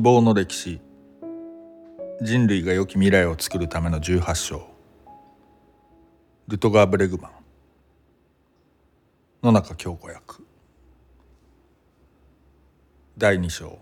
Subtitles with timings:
[0.00, 0.80] 希望の歴史。
[2.22, 4.66] 人類が良き未来を作るための18章。
[6.48, 7.32] ルトガー・ブレグマン。
[9.42, 10.42] 野中京子役。
[13.18, 13.78] 第2章。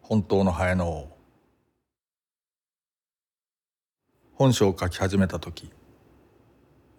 [0.00, 1.16] 本当のハエの王。
[4.32, 5.70] 本書を書き始めた時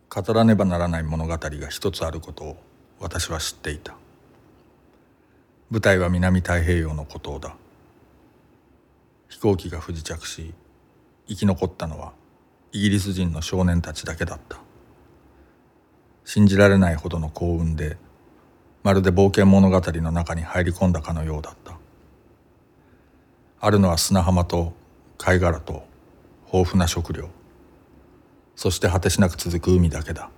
[0.08, 2.58] 語らねばならない物語が一つあることを
[3.00, 3.96] 私は知っていた。
[5.72, 7.56] 舞台は南太平洋の孤島だ。
[9.32, 10.54] 飛行機が不時着し
[11.26, 12.12] 生き残ったのは
[12.74, 14.60] イギリス人の少年たちだけだった。
[16.26, 17.98] 信じられないほどの幸運で
[18.84, 21.78] まるで冒険物語の中に入り込んだかのようだった。
[23.62, 24.74] あるのは砂浜と
[25.18, 25.86] 貝殻と
[26.52, 27.30] 豊富な食料。
[28.58, 30.30] そして果てしなく続く海だけだ。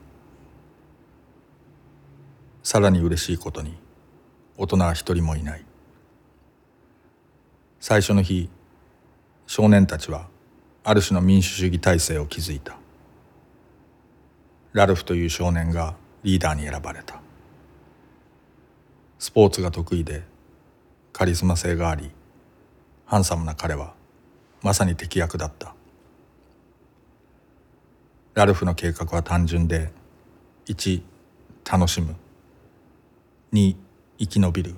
[2.62, 3.76] さらに嬉しいことに
[4.56, 5.66] 大人は一人もいない。
[7.80, 8.50] 最初の日
[9.56, 10.30] 少年たちは
[10.84, 12.76] ある種の民主主義体制を築いた。
[14.72, 17.22] ラルフという少年がリーダーに選ばれた。
[19.20, 20.24] スポーツが得意で
[21.12, 22.10] カリスマ性があり
[23.06, 23.94] ハンサムな彼は
[24.64, 25.76] まさに敵役だった。
[28.34, 29.92] ラルフの計画は単純で
[30.66, 31.04] 1
[31.72, 32.16] 楽しむ。
[33.54, 33.76] 2
[34.18, 34.74] 生き延びる。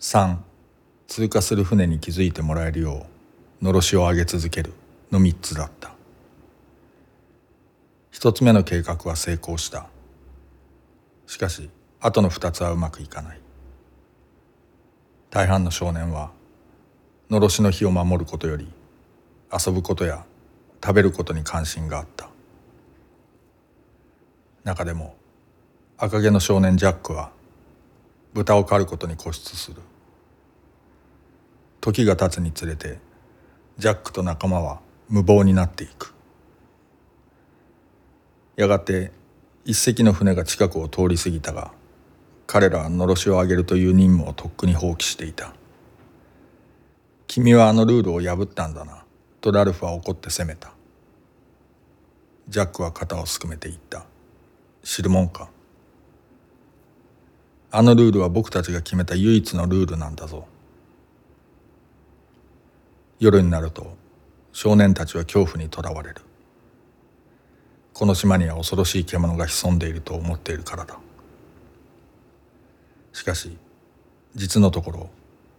[0.00, 0.36] 3
[1.08, 3.06] 通過する船に気づいてもらえるよ
[3.62, 4.72] うのろしを上げ続ける。
[5.10, 5.92] の3つだった。
[8.10, 9.86] 一つ目の計画は成功した。
[11.26, 11.70] しかし
[12.00, 13.40] 後の2つはうまくいかない。
[15.30, 16.30] 大半の少年は
[17.30, 18.68] のろしの火を守ることより
[19.52, 20.24] 遊ぶことや
[20.82, 22.28] 食べることに関心があった。
[24.64, 25.14] 中でも
[25.98, 27.30] 赤毛の少年ジャックは
[28.34, 29.80] 豚を狩ることに固執する。
[31.86, 32.98] 時が経つにつれて
[33.78, 36.14] ジャックと仲間は無謀になっていく。
[38.56, 39.12] やがて
[39.64, 41.70] 一隻の船が近くを通り過ぎたが
[42.48, 45.52] 彼らはのろしを上げるという任務をとっくに放棄していた。
[47.28, 49.04] 君はあのルールを破ったんだな
[49.40, 50.72] とラルフは怒って責めた。
[52.48, 54.06] ジャックは肩をすくめて言った。
[54.82, 55.48] 知るもんか。
[57.70, 60.48] あのルールは僕たちが決めた唯一のルールなんだぞ。
[63.18, 63.96] 夜になると
[64.52, 66.16] 少年たちは恐怖にとらわれる。
[67.94, 70.98] この島には恐ろしい獣が潜んでいると思っているからだ。
[73.14, 73.56] しかし
[74.34, 75.10] 実のところ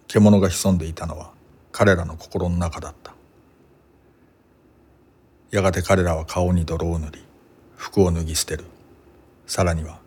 [0.08, 1.32] 獣が潜んでいたのは
[1.72, 3.16] 彼らの心の中だった。
[5.50, 7.24] やがて彼らは顔に泥を塗り
[7.76, 8.66] 服を脱ぎ捨てる。
[9.48, 10.00] さらには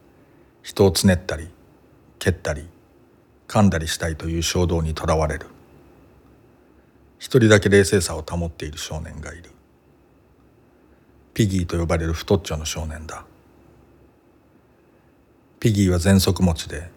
[0.62, 1.48] 人をつねったり
[2.20, 2.68] 蹴ったり
[3.48, 5.46] 噛んだりしたいという衝動にとらわれる。
[7.20, 9.50] 一人だけ冷静さを保っている少年がいる。
[11.34, 13.26] ピギーと呼ばれる太っちょの少年だ。
[15.60, 16.90] ピギーは喘息持ちで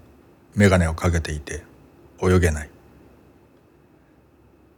[0.56, 1.64] 眼鏡をかけていて
[2.22, 2.70] 泳げない。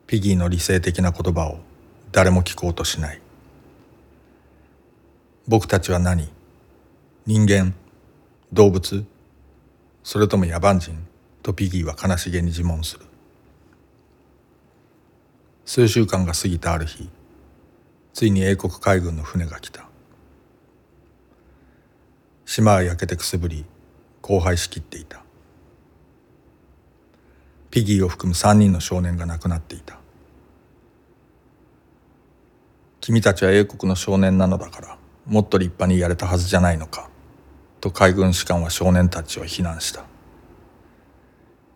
[0.08, 1.60] ピギーの理性的な言葉を
[2.12, 3.22] 誰も聞こうとしない。
[5.48, 6.28] 僕たちは何？
[7.28, 7.76] 人間？
[8.52, 9.06] 動物？
[10.02, 11.06] それとも野蛮人？
[11.44, 13.05] とピギーは悲しげに自問する。
[15.66, 17.10] 数週間が過ぎたある日
[18.14, 19.90] ついに英国海軍の船が来た。
[22.46, 23.66] 島は焼けてくすぶり
[24.22, 25.24] 荒廃しきっていた。
[27.72, 29.98] ピギーを含む三人の少年が亡くなっていた。
[33.02, 37.10] 君たちは英国の少年なのだからもっと立派にやれたはずじゃないのか
[37.82, 40.06] と海軍士官は少年たちを非難した。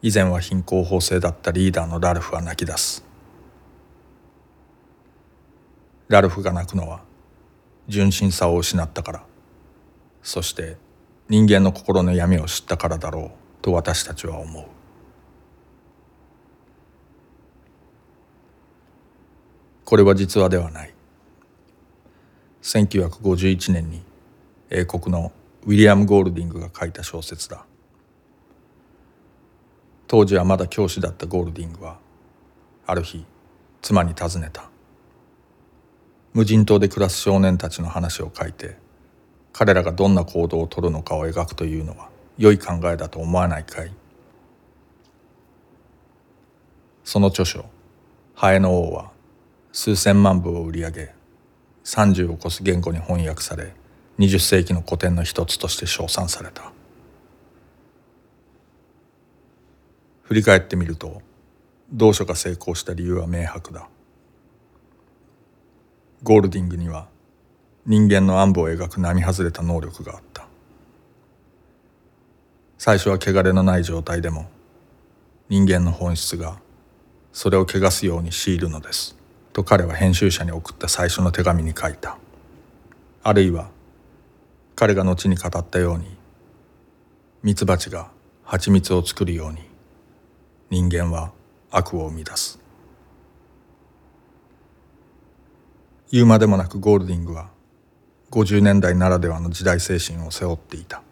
[0.03, 3.08] 以前は貧困法制だったリーダーのラルフは泣き出す。
[6.09, 7.03] ラルフが泣くのは
[7.87, 9.23] 純真さを失ったから。
[10.23, 10.75] そして
[11.29, 14.65] 人間の心の闇を知ったからだろうと私たちは思う。
[19.85, 20.93] これは実話ではない。
[22.63, 24.01] 1951年に
[24.71, 25.31] 英国の
[25.65, 27.65] ウィリアム・ゴールディングが書いた小説だ。
[30.07, 31.99] 当時はまだ教師だったゴールディングは
[32.87, 33.23] ある日
[33.83, 34.69] 妻に尋ねた。
[36.33, 38.77] 無人島で暮らす少年たちの話を書いて
[39.51, 43.91] 彼らがどんな行動をとるのかを描くというのは良い考えだと思わないかい?
[47.03, 47.65] その著書
[48.35, 49.11] 「ハエの王」は
[49.71, 51.13] 数千万部を売り上げ
[51.83, 53.73] 30を超す言語に翻訳され
[54.19, 56.71] 20世紀の古典の一つとして称賛された。
[60.23, 61.23] 振り返ってみると
[61.91, 63.89] 同書が成功した理由は明白だ。
[66.23, 67.07] ゴールディングには
[67.85, 70.47] 人間の暗部を描く並外れた能力があった。
[72.77, 74.49] 最初は汚れのない状態でも
[75.49, 76.59] 人間の本質が
[77.33, 79.15] それを汚すように強いるのです
[79.53, 82.17] と彼は編集者に送った最初の手紙に書いた。
[83.23, 83.69] あるいは
[84.75, 86.05] 彼が後に語ったように
[87.43, 88.11] ミツバチが
[88.43, 89.59] 蜂蜜を作るように
[90.69, 91.31] 人間は
[91.71, 92.58] 悪を生み出す。
[96.11, 97.49] 言うまでもなくゴールディングは
[98.31, 101.03] 50年代ならではの時代精神を背負っていた。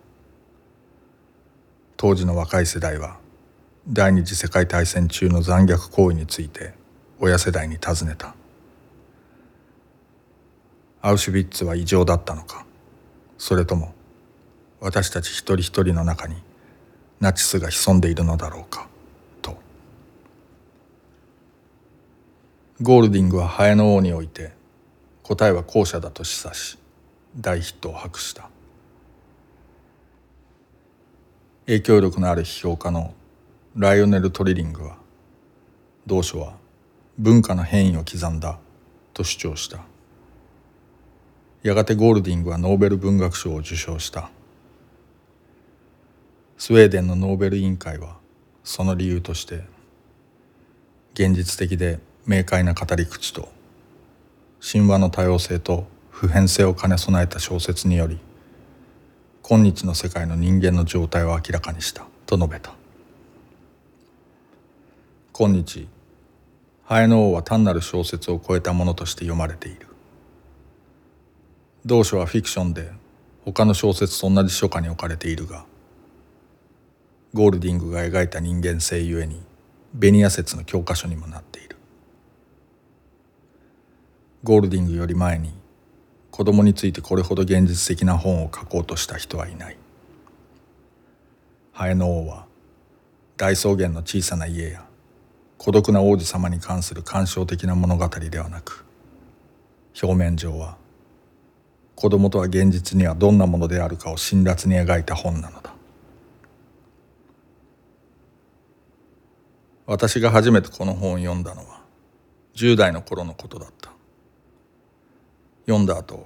[1.97, 3.17] 当時の若い世代は
[3.87, 6.73] 第二次世界大戦中の残虐行為について
[7.19, 8.35] 親世代に尋ねた。
[11.01, 12.65] アウシュビッツは異常だったのか？
[13.37, 13.93] それとも
[14.79, 16.35] 私たち一人一人の中に
[17.19, 18.87] ナチスが潜んでいるのだろうか？
[19.41, 19.57] と。
[22.81, 24.56] ゴールディングはハエの王において
[25.27, 26.79] 答えは後者だと示唆し
[27.37, 28.49] 大ヒットを博した。
[31.65, 33.13] 影響力のある批評家の
[33.75, 34.95] ライオネル・トリリングは
[36.05, 36.53] 同書は
[37.17, 38.57] 文化の変異を刻んだ
[39.13, 39.79] と主張した。
[41.61, 44.29] やがてゴールディングはノーベル文学賞を受賞した。
[46.57, 48.15] スウェーデンのノーベル委員会は
[48.63, 49.65] その理由として
[51.15, 53.56] 現実的で明快な語り口と
[54.69, 58.19] 神話の多様性と普遍性を兼ね備えた小説により
[59.41, 62.73] 今日の世界の人間の状態を明らかにしたと述べた。
[65.31, 65.87] 今日
[66.83, 69.87] ハエの王は単なる小説を超えたものとして読まれている。
[71.85, 72.91] 同書はフィクションで
[73.45, 75.65] 他の小説と同じ書家に置かれているが
[77.33, 79.41] ゴールディングが描いた人間性ゆえに
[79.93, 81.66] ベニヤ説の教科書にもなっている。
[84.43, 85.51] ゴールディングより前に
[86.29, 89.77] 子供についてこれほど現実的な本を書こうとした人はいない。
[91.71, 92.45] ハエの王は
[93.37, 94.85] 大草原の小さな家や
[95.57, 98.85] 孤独な王子様に関する感傷的な物語ではなく
[100.01, 100.77] 表面上は
[101.95, 105.73] 子供とは現実にはどんなものであるかを辛辣に描いた本なのだ。
[109.87, 111.81] 私が初めてこの本を読んだのは
[112.55, 113.96] 10代の頃のことだった。
[115.67, 116.25] 読んだ後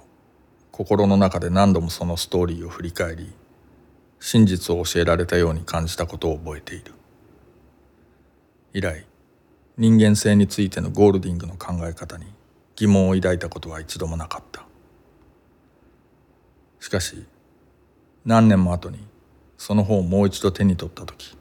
[0.70, 3.32] 心の中で何度もそのストーリーを振り返り
[4.20, 6.92] 真実を教えられたように感じたことを覚えている。
[8.72, 9.04] 以来
[9.76, 12.26] 人間性についてのゴールディングの考え方に
[12.76, 14.64] 疑問を抱いたことは一度もなかった。
[16.78, 17.26] しかし
[18.24, 19.00] 何年も後に
[19.58, 21.36] その本をもう一度手に取った時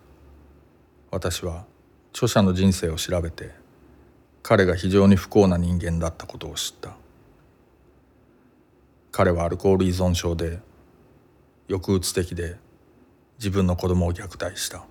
[1.11, 1.65] 私は
[2.13, 3.51] 著者の人生を調べて
[4.41, 7.00] 彼が非常に不幸な人間だったことを知った。
[9.11, 10.59] 彼はアルコール依存症で
[11.67, 12.55] 抑うつ的で
[13.37, 14.85] 自分の子供を虐待した。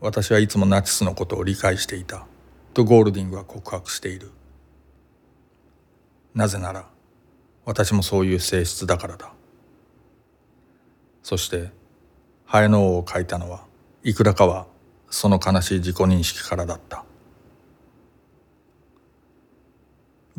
[0.00, 2.26] 私はいつもナチスのことを理解していた
[2.72, 4.30] とゴールディングは告白している。
[6.34, 6.88] なぜなら
[7.64, 9.32] 私もそういう性質だからだ。
[11.22, 11.70] そして
[12.44, 13.64] ハエの王を書いたのは
[14.02, 14.66] いくらかは
[15.10, 17.04] その悲しい自己認識からだった。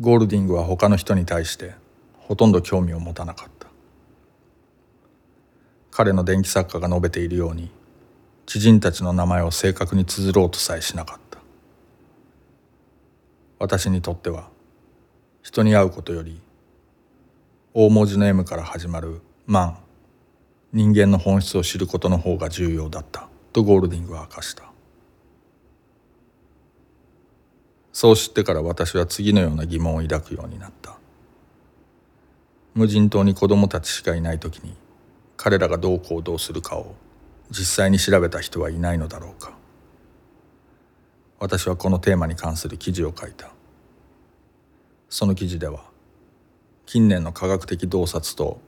[0.00, 1.74] ゴールディングは他の人に対して
[2.18, 3.68] ほとんど興味を持たなかった。
[5.90, 7.70] 彼の伝記作家が述べているように
[8.46, 11.38] 知人たちの名前を正確に綴ろうとさえしなかった。
[13.58, 14.48] 私にとっては
[15.42, 16.40] 人に会うことより
[17.74, 19.78] 大文字の M から始まる「マン」
[20.72, 24.71] 人間の本質を知ることの方が重要だったとゴールディングは明かした。
[27.92, 30.96] そう知ってから私は次のような疑問を抱くようになった。
[32.74, 34.74] 無人島に子供たちしかいない時に
[35.36, 36.94] 彼らがどう行動するかを
[37.50, 39.52] 実際に調べた人はいないのだろうか。
[41.38, 43.50] 私はこのテーマに関する記事を書いた。
[45.10, 45.84] その記事では
[46.86, 48.60] 近年の科学的洞察と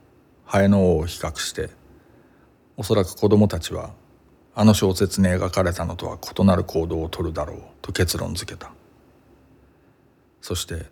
[0.45, 1.71] ハエの王を比較して
[2.77, 3.91] おそらく子供たちは
[4.53, 8.71] あの小説に描かれたのとは異なる行動をとるだろうと結論付けた。
[10.45, 10.85] そして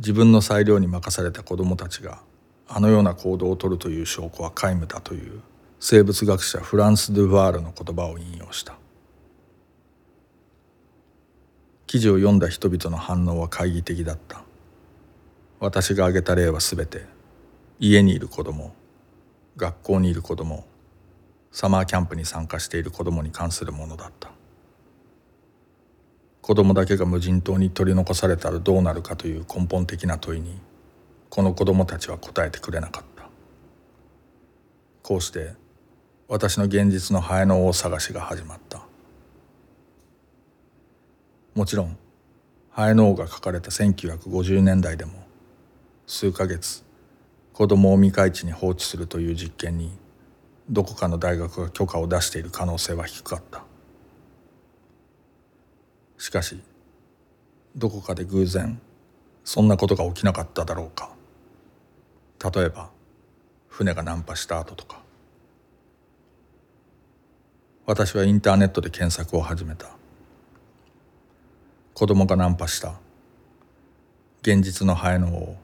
[0.00, 2.20] 自分の裁量に任された子供たちが
[2.66, 5.40] あのような行動をとるという証拠は皆無だという
[5.78, 8.74] 生物学者フランス・ドゥヴァールの言葉を引用した。
[11.86, 14.42] 記事を読んだ人々の反応は懐疑的だった。
[15.60, 17.06] 私が挙げた例は全て
[17.78, 18.74] 家にいる子供
[19.56, 20.66] 学校にいる子供
[21.52, 24.31] サマーキャンプに参加している子供に関するものだった。
[26.42, 30.58] 子供だけが無人島に取り残されたらどうなるかという根本的な問いに
[31.30, 33.28] この子供たちは答えてくれなかった。
[35.04, 35.54] こうして
[36.26, 38.82] 私の現実のハエの王探しが始まった。
[41.54, 41.96] もちろん
[42.70, 45.12] ハエの王が書かれた1950年代でも
[46.08, 46.82] 数ヶ月
[47.52, 49.92] 子供を未開地に放置するという実験に
[50.68, 53.64] どこかの大学が許可を出している可能性は低かった。
[56.22, 56.56] しかし
[57.74, 58.80] どこかで偶然
[59.42, 61.10] そんなことが起きなかっただろうか。
[62.54, 62.90] 例えば
[63.66, 65.02] 船が難破した後とか。
[67.86, 69.96] 私はインターネットで検索を始めた。
[71.92, 72.94] 子供がナンパした。
[74.42, 75.56] 現実のハエの王。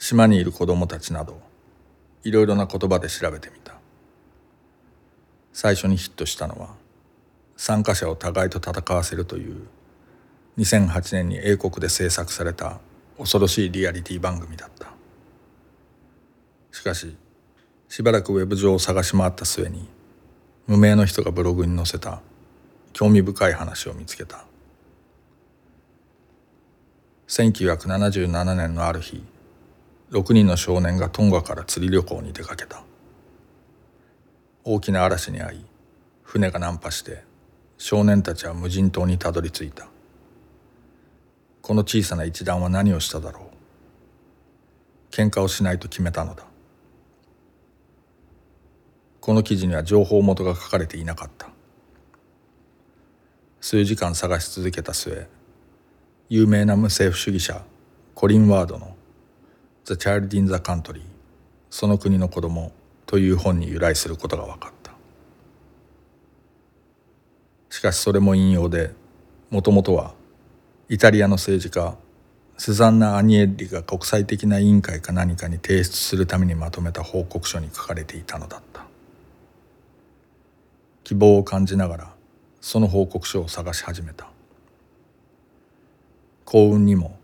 [0.00, 1.40] 島にいる子供たちなど
[2.24, 3.78] いろいろな言葉で調べてみた。
[5.52, 6.87] 最初にヒットしたのは
[7.58, 9.66] 参加者を互いと戦わせるという
[10.58, 12.78] 2008年に英国で制作された
[13.18, 14.86] 恐ろしいリアリティ番組だった。
[16.70, 17.16] しかし
[17.88, 19.88] しばらくウェブ上を探し回った末に
[20.68, 22.20] 無名の人がブログに載せた
[22.92, 24.44] 興味深い話を見つけた。
[27.26, 29.24] 1977年のある日
[30.12, 32.84] 6人の少年がトンガから釣り旅行に出かけた。
[34.62, 35.66] 大きな嵐に遭い
[36.22, 37.26] 船が難破して
[37.78, 39.88] 少年たちは無人島にたどり着いた。
[41.62, 45.14] この小さな一団は何をしただろう。
[45.14, 46.44] 喧嘩をしないと決めたのだ。
[49.20, 51.48] この記事には情報元が書かれていなかった。
[53.60, 55.28] 数時間探し続けた末
[56.28, 57.62] 有名な無政府主義者
[58.14, 58.96] コリン・ワードの
[59.84, 61.02] 「The Child in the Country
[61.70, 62.72] その国の子供」
[63.06, 64.77] という本に由来することが分かった。
[67.70, 68.92] しかしそれも引用で
[69.50, 70.14] もともとは
[70.88, 71.96] イタリアの政治家
[72.56, 78.84] スザンナ・アニエッリが国際的な委員会か何かに提出するためにまとめた報告書に書かれていたのだった。
[81.04, 82.14] 希望を感じながら
[82.60, 84.28] その報告書を探し始めた。
[86.44, 87.16] 幸運にも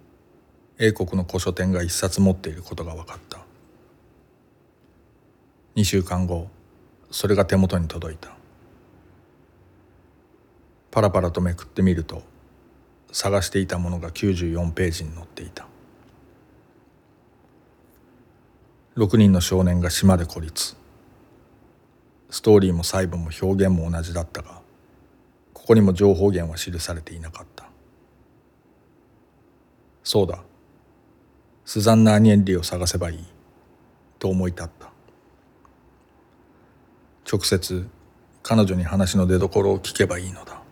[0.79, 3.41] 英国の古書店が一冊持っていることが分かった。
[5.75, 6.47] 2週間後
[7.11, 8.34] それが手元に届いた。
[10.95, 12.23] パラパラとめくってみると
[13.11, 15.67] 探していたものが94ページに載っていた。
[18.97, 20.77] 6人の少年が島で孤立。
[22.31, 24.61] ストーリーも細部も表現も同じだったが
[25.53, 27.67] ここにも情報源は記されていなかった。
[30.05, 30.45] そうだ。
[31.65, 33.25] スザンナ・アニエンリを探せばいい。
[34.21, 34.91] と思い立った。
[37.29, 37.85] 直接
[38.45, 40.64] 彼女に話の出どころを聞けばいいのだ。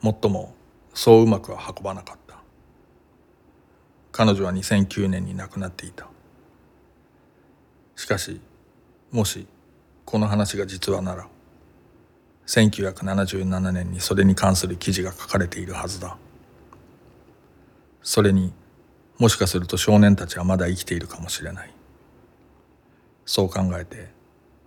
[0.00, 0.54] もっとも
[0.94, 2.36] そううまくは運ばなかった。
[4.12, 6.08] 彼女は2009年に亡くなっていた。
[7.96, 8.40] しかし
[9.10, 9.46] もし
[10.04, 11.26] この話が実話なら
[12.46, 16.16] 1977年にそれに関する記事が書かれているはずだ。
[18.02, 18.52] それに
[19.18, 21.74] もしかすると少年たちはまだ生きているかもしれない。
[23.26, 24.08] そう考えて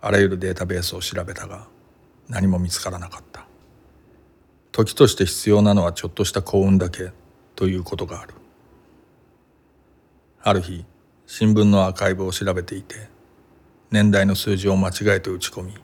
[0.00, 1.66] あらゆるデータベースを調べたが
[2.28, 3.46] 何も見つからなかった。
[4.72, 7.12] 時として必要なのはちょっとした幸運だけ
[7.54, 8.32] ということがある。
[10.42, 10.86] ある日
[11.26, 13.08] 新聞のアーカイブを調べていて
[13.90, 15.74] 年代の数字を間違えて打ち込み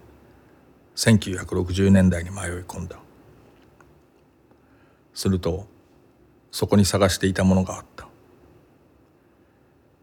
[0.96, 2.98] 1960年代に迷い込んだ。
[5.12, 5.66] すると
[6.50, 8.08] そこに探していたものがあった。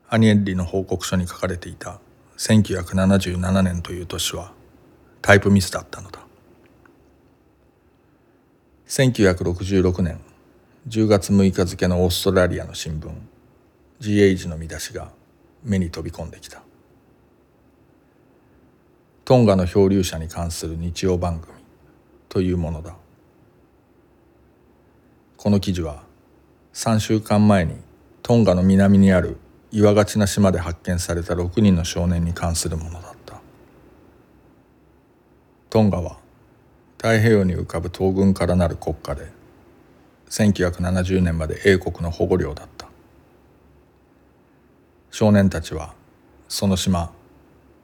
[0.08, 2.00] アニエッリの報告書に書かれていた
[2.38, 4.54] 1977年という年は
[5.24, 6.25] タイプミスだったのだ。
[8.88, 10.20] 1966年
[10.88, 13.10] 10月6日付のオーストラリアの新聞
[14.00, 15.12] GH の見出しが
[15.64, 16.62] 目に飛び込んできた。
[19.24, 21.56] トンガの漂流者に関する日曜番組
[22.30, 22.96] というものだ。
[25.36, 26.04] この記事は
[26.76, 27.78] 3週間前に
[28.22, 29.38] トンガの南にある
[29.72, 33.42] 岩がちな島で発見された6人の少年に関するものだった。
[35.72, 36.20] トンガは
[36.98, 39.28] 太平洋に浮かぶ東軍からなる国家で
[40.30, 42.88] 1970年まで英国の保護領だった。
[45.12, 45.94] 少年たちは
[46.48, 47.12] その島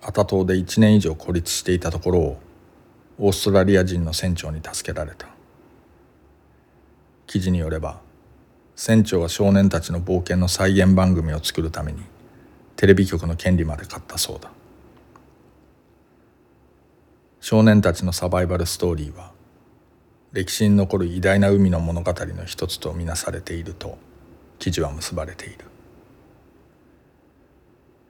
[0.01, 2.39] アタ島で1年以上孤立していたところを
[3.19, 5.27] オーストラリア人の船長に助けられた。
[7.27, 8.01] 記事によれば
[8.75, 12.01] 船長は少年たちの冒険の再現番組を作るために
[12.75, 14.51] テレビ局の権利まで買ったそうだ。
[17.41, 19.31] 少年たちのサバイバルストーリーは
[20.31, 23.97] 歴史に残る偉大な海の物語の一つとみなされていると
[24.59, 25.65] 記事は結ばれている。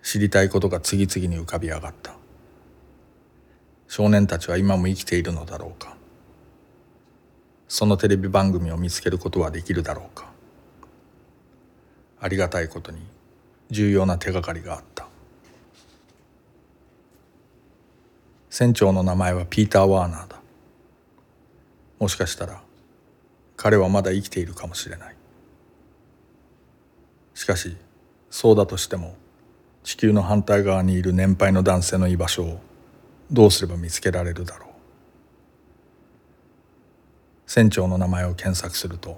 [0.04, 2.14] 知りたいことが次々に浮かび上がった。
[3.88, 5.96] 少年たちは今も生きているのだろうか。
[7.70, 10.30] そのテレビ番組を見つけることはできるだろうか。
[12.20, 13.00] ありがたいことに
[13.70, 14.91] 重要な手がかりがあった。
[18.52, 20.42] 船長の名前はピーター・ワーナーだ。
[22.00, 22.62] もしかしたら
[23.56, 25.16] 彼はまだ生きているかもしれない。
[27.34, 27.78] しかし
[28.30, 29.16] そうだとしても
[29.84, 32.60] 地球の反対側にいる年配の男性の居場所を
[33.32, 34.70] どうすれば見つけられるだろう。
[37.48, 39.18] 船長の名前を検索すると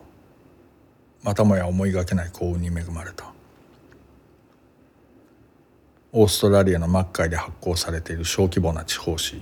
[1.23, 3.33] またもや思いがけない幸運に恵まれた。
[6.15, 9.41] オーストラリアのマッカイで発行されている小規模な地方紙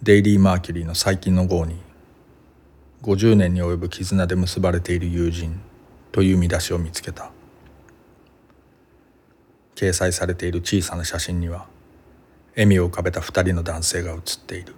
[0.00, 1.74] デイリー・マーキュリーの最近の号に
[3.02, 5.60] 50年に及ぶ絆で結ばれている友人
[6.12, 7.32] という見出しを見つけた。
[9.74, 11.66] 掲載されている小さな写真には
[12.50, 14.76] 笑みを浮かべた二人の男性が写っている。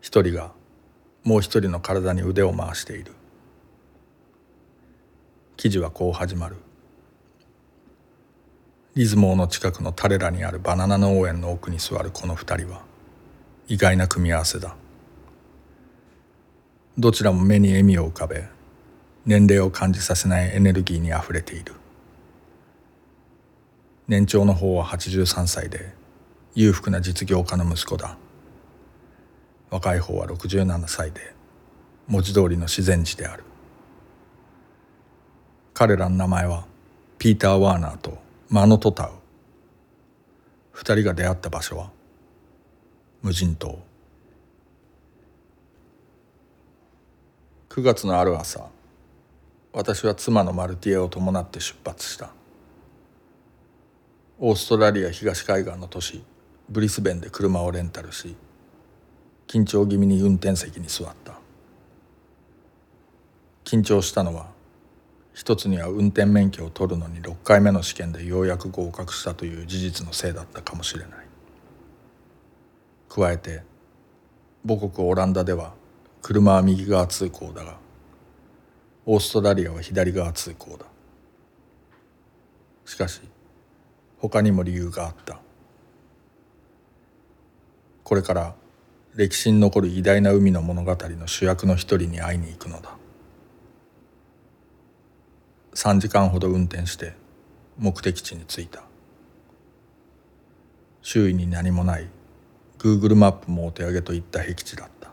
[0.00, 0.50] 一人が
[1.22, 3.12] もう一人の体に腕を回している。
[5.56, 6.56] 記事はこう始まる。
[8.98, 12.82] リズモーの近くのタレラにあるバナナ農園の奥に座るこの二人は
[13.68, 14.74] 意外な組み合わせだ。
[16.98, 18.48] どちらも目に笑みを浮かべ
[19.24, 21.74] 年齢を感じさせないエネルギーにあふれている。
[24.08, 25.94] 年長の方は83歳で
[26.56, 28.16] 裕福な実業家の息子だ。
[29.70, 31.20] 若い方は67歳で
[32.08, 33.44] 文字通りの自然児である。
[35.72, 36.64] 彼らの名前は
[37.20, 39.10] ピーター・ワーナーとマノトタウ。
[40.72, 41.90] 二人が出会った場所は
[43.20, 43.78] 無人島。
[47.68, 48.70] 9月のある朝
[49.74, 52.30] 私は妻のマルティエを伴って出発した。
[54.38, 56.24] オーストラリア東海岸の都市
[56.70, 58.34] ブリスベンで車をレンタルし
[59.46, 61.34] 緊張気味に運転席に座った。
[63.64, 64.56] 緊張したのは
[65.38, 71.10] 一つには運転免許を取るのに6回目の試験でようやく合格したという事実のせいだったかもしれない。
[73.08, 73.62] 加えて
[74.66, 75.74] 母国オランダでは
[76.22, 77.76] 車は右側通行だが
[79.06, 80.86] オーストラリアは左側通行だ。
[82.84, 83.20] しかし
[84.18, 85.38] 他にも理由があった。
[88.02, 88.56] これから
[89.14, 92.97] 歴史に残る偉大な海の物語の主役の一人に会いに行くのだ。
[95.78, 97.12] 3時間ほど運転して
[97.78, 98.82] 目的地に着いた。
[101.02, 102.08] 周囲に何もない。
[102.78, 105.12] Google マップもお手上げといった僻地だった。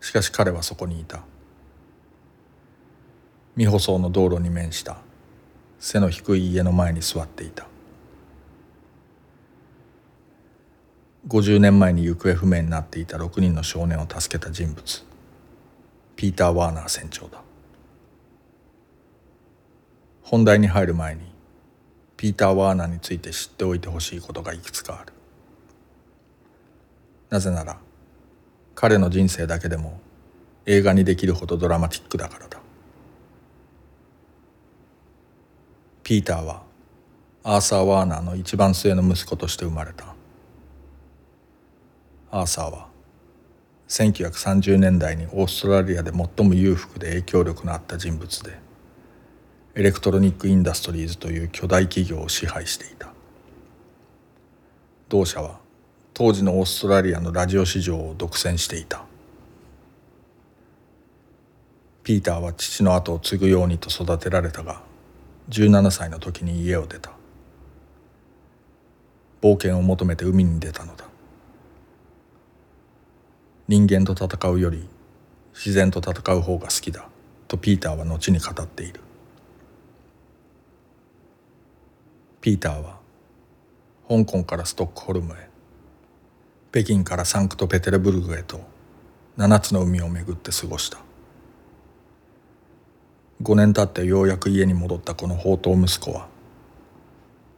[0.00, 1.24] しかし彼はそこにいた。
[3.56, 4.96] 未舗装の道路に面した。
[5.78, 7.66] 背の低い家の前に座っていた。
[11.28, 15.04] 50年前に行方不明になっていた6人の少年を助けた人物。
[16.16, 17.42] ピーター・ワーナー船長だ。
[20.22, 21.22] 本題に入る前に
[22.16, 25.12] ピーター・ワーナーについて知っておいてほしいことがいくつかある。
[27.30, 27.78] なぜなら
[28.74, 30.00] 彼の人生だけでも
[30.66, 32.60] 映画にできるほどドラマティックだからだ。
[36.04, 36.62] ピーターは
[37.42, 40.14] アーサー・ワーナーの一番末の息子として生まれた。
[42.30, 42.88] アーサーは
[43.88, 48.58] 1930年代にオーストラリアで最も裕福で影響力のあった人物で
[49.74, 53.10] エレクトロニック・インダストリーズという巨大企業を支配していた。
[55.08, 55.60] 同社は
[56.12, 59.06] 当時のオーストラリアのラジオ市場を独占していた。
[62.02, 64.82] ピーターは父の後を継ぐようにと育てられたが
[65.48, 67.12] 17歳の時に家を出た。
[69.40, 71.06] 冒険を求めて海に出たのだ。
[73.68, 74.86] 人間と戦うより
[75.54, 77.08] 自然と戦う方が好きだ
[77.48, 79.00] とピーターは後に語っている。
[82.42, 82.98] ピーターは
[84.08, 85.48] 香港からストックホルムへ
[86.72, 88.60] 北京からサンクトペテルブルグへと
[89.38, 90.98] 7つの海を巡って過ごした。
[93.42, 96.28] 5年経ってようやく家に戻ったこの宝刀息子は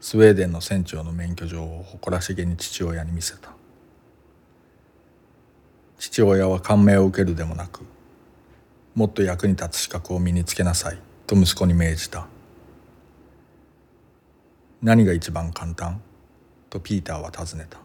[0.01, 3.53] スウェーデンの船長の免許状を誇らしげに父親に見せた。
[5.99, 7.81] 父親は感銘を受けるでもなく
[8.95, 12.27] もっと役に立つ資格を身につけなさいと息子に命じた。
[14.85, 16.03] 何が一番簡単？
[16.69, 17.79] とピーターは尋ねた。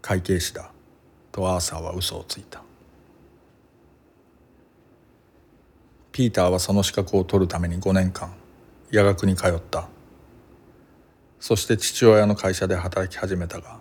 [0.00, 0.70] 会計士だ。
[1.30, 2.62] とアーサーは嘘をついた。
[6.10, 8.32] ピーターはその資格を取るために5年間
[8.90, 9.88] 夜学に通った。
[11.38, 13.80] そして父親の会社で働き始めたが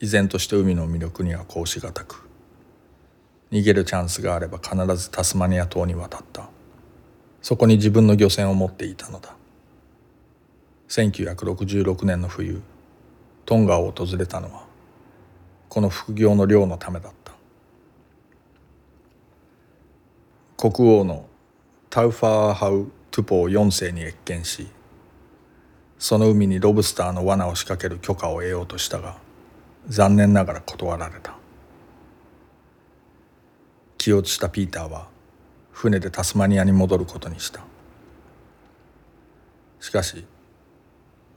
[0.00, 2.26] 依然として海の魅力にはこうしがたく。
[3.52, 6.48] 逃げるチャンスがあれば必ずタスマニア島に渡った。
[7.42, 9.36] そこに自分の漁船を持っていたのだ。
[10.94, 12.62] 1966年の冬
[13.46, 14.64] トンガを訪れたのは
[15.68, 17.32] この副業の漁のためだった。
[20.56, 21.26] 国王の
[21.90, 24.68] タウファーハウ・トゥポー4世に謁見し
[25.98, 29.16] その海にロブスターの罠を仕掛ける許可を得ようとしたが
[29.88, 31.36] 残念ながら断られた。
[33.98, 35.08] 気落ちしたピーターは
[35.72, 37.64] 船でタスマニアに戻ることにした。
[39.80, 40.24] しかし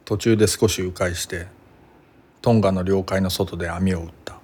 [0.07, 1.47] 途中で少し迂回して
[2.41, 4.39] トンガの領海の外で網を打った。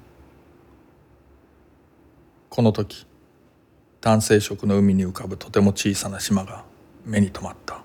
[2.49, 3.07] この時
[4.01, 6.65] 淡水色の海に浮かぶとても小さな島が
[7.05, 7.81] 目に留まった。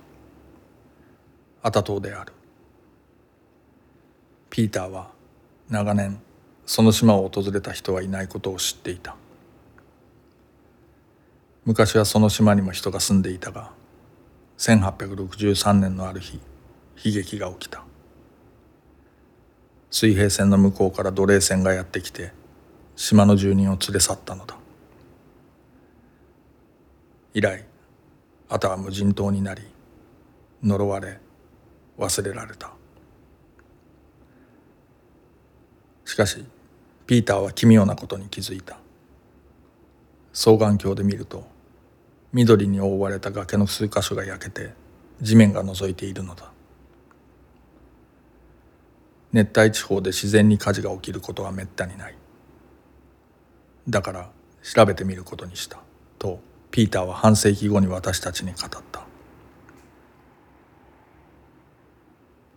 [1.63, 2.33] アタ島である。
[4.51, 5.13] ピーターは
[5.71, 6.21] 長年
[6.67, 9.15] その島を訪れた人はいないことを知っていた。
[11.65, 13.71] 昔はその島にも人が住んでいたが
[14.57, 16.41] 1863年のある日
[17.05, 17.85] 悲劇が起きた。
[19.91, 22.33] 水平線の向こうから奴隷船がやってきて
[22.95, 24.57] 島の住人を連れ去ったのだ。
[27.35, 27.65] 以来
[28.49, 29.63] あたは無人島になり
[30.63, 31.21] 呪われ
[31.99, 32.73] 忘れられた。
[36.05, 36.45] しかし
[37.07, 38.79] ピーターは奇妙なことに気づいた。
[40.33, 41.47] 双眼鏡で見ると
[42.33, 44.73] 緑に覆われた崖の数箇所が焼けて
[45.23, 46.53] 地面が覗いているのだ。
[49.33, 52.15] 熱帯地方で自然に火事が起きることはめったにない。
[53.89, 54.31] だから
[54.63, 55.79] 調べてみることにした。
[56.19, 59.07] とピーターは半世紀後に私たちに語った。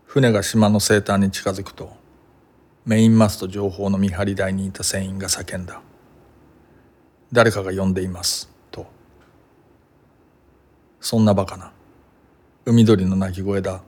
[0.05, 1.93] 船が島の西端に近づくと
[2.85, 5.81] メインマスト情報の見張り台にいた船員が叫んだ。
[7.31, 8.49] 誰かが呼んでいます。
[8.71, 8.87] と。
[10.99, 11.71] そんなバカな
[12.65, 13.81] 海鳥の鳴き声だ。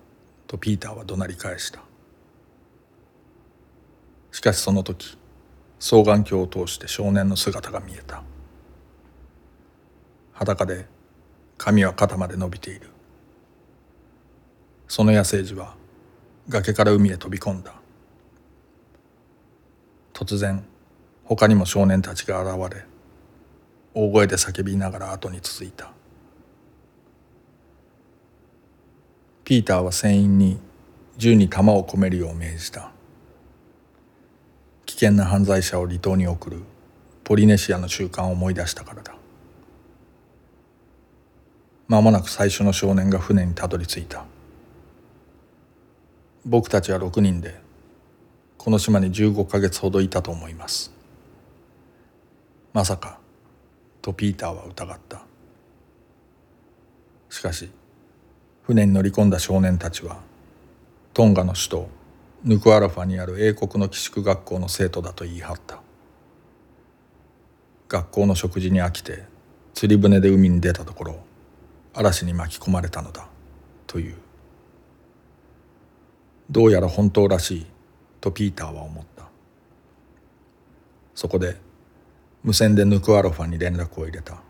[0.47, 1.81] とピーターは怒鳴り返した。
[4.33, 5.15] しかしその時
[5.79, 8.23] 双眼鏡を通して少年の姿が見えた。
[10.33, 10.87] 裸で
[11.59, 12.89] 髪は肩まで伸びている。
[14.87, 15.75] その野生児は
[16.49, 17.75] 崖から海へ飛び込んだ。
[20.13, 20.65] 突然
[21.25, 22.85] 他にも少年たちが現れ
[23.93, 25.91] 大声で叫びながら後に続いた。
[29.43, 30.57] ピーターは船員に
[31.17, 32.92] 銃に弾を込めるよう命じた。
[35.03, 36.61] 険な犯罪者を離島に送る
[37.25, 39.13] ポリネシアの習慣を思い出したからだ。
[41.89, 44.23] 間もなく最初の少年が船にたどり着いた。
[46.45, 47.59] 僕たちは6人で
[48.57, 50.93] この島に15ヶ月ほどいたと思います。
[52.71, 53.19] まさか
[54.01, 55.21] とピーターは疑った。
[57.29, 57.69] しかし
[58.61, 60.21] 船に乗り込んだ少年たちは
[61.13, 62.02] トンガの首都
[62.45, 65.79] ヌクアラファにある英国の寄宿学校の生徒だと言い張った。
[67.87, 69.23] 学校の食事に飽きて
[69.73, 71.19] 釣り船で海に出たところ
[71.93, 73.29] 嵐に巻き込まれたのだ
[73.87, 74.15] という。
[76.49, 77.65] どうやら本当らしい
[78.19, 79.23] とピーターは思った。
[81.15, 81.55] そこで
[82.43, 84.41] 無線でヌクアロファに連絡を入れた。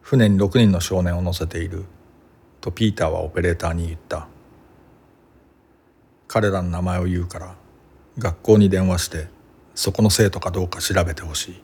[0.00, 1.84] 船に6人の少年を乗せている
[2.60, 4.31] とピーターはオペレーターに言った。
[6.32, 7.54] 彼らの名前を言うから
[8.16, 9.28] 学校に電話して
[9.74, 11.62] そこの生徒かどうか調べてほしい。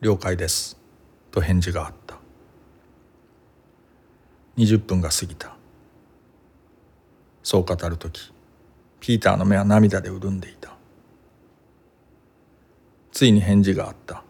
[0.00, 0.78] 了解です
[1.30, 2.16] と返事があった。
[4.56, 5.54] 20分が過ぎた。
[7.42, 8.32] そう語る時
[9.00, 10.74] ピーターの目は涙で潤んでいた。
[13.12, 14.24] ついに返事があった。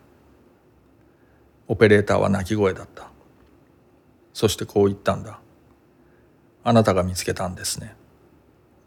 [1.69, 3.09] オペレーターは泣き声だった。
[4.35, 5.39] そしてこう言ったんだ。
[6.65, 8.02] あなたが見つけたんですね。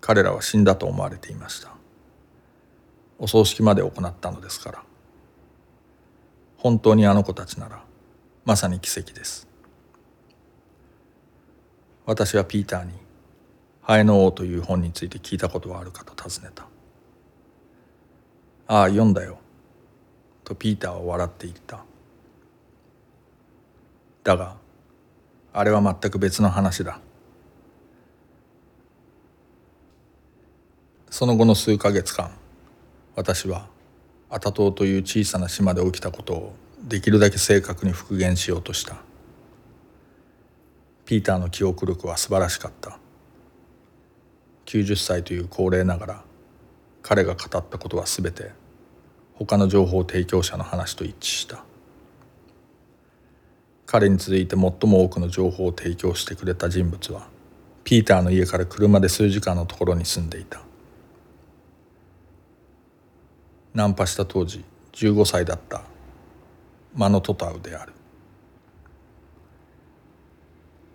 [0.06, 1.72] 彼らは死んだと思われていました。
[3.18, 4.84] お葬式まで行ったのですから。
[6.58, 7.84] 本当にあの子たちなら
[8.46, 9.48] まさに奇跡です。
[12.06, 12.91] 私はピーターに
[13.82, 16.68] 「ハエの王」という本について聞いたことはあるかと尋ねた
[18.70, 19.39] 「ああ読んだよ」
[20.46, 21.84] とピーターは笑って言った。
[24.24, 24.56] だが
[25.52, 27.00] あれは全く別の話だ。
[31.17, 32.30] その後の数ヶ月間
[33.15, 33.69] 私は
[34.30, 38.97] アタ島という小さな島で起きたことをできるだけ正確に復元しようとした。
[41.06, 42.99] ピーターの記憶力は素晴らしかった。
[44.65, 46.23] 90歳という高齢ながら
[47.01, 48.51] 彼が語ったことは全て
[49.36, 51.63] 他の情報提供者の話と一致した。
[53.86, 57.30] 彼に続いて最も多くの情報を提供してくれた人物は
[57.86, 60.65] ピーターの家から車で数時間のところに住んでいた。
[63.76, 65.84] ナンパした当時15歳だった
[66.96, 67.92] マノトタウである。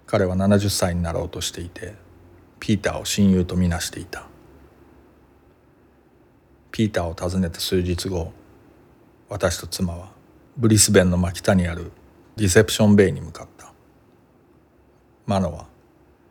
[0.07, 1.93] 彼は70歳になろうとしていて
[2.59, 4.25] ピーターを親友とみなしていた。
[6.73, 8.33] ピーターを訪ねた数日後
[9.29, 10.09] 私と妻は
[10.57, 11.93] ブリスベンの真北にある
[12.37, 13.75] リセプションベイに向かった。
[15.27, 15.67] マノは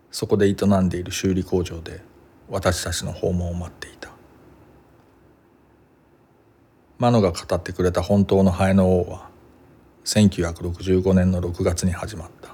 [0.09, 2.01] そこで営んでいる修理工場で
[2.49, 4.18] 私たちの訪問を待っていた。
[6.99, 9.29] マノが語ってくれた本当のハエの王は
[10.03, 12.49] 1965年の6月に始まった。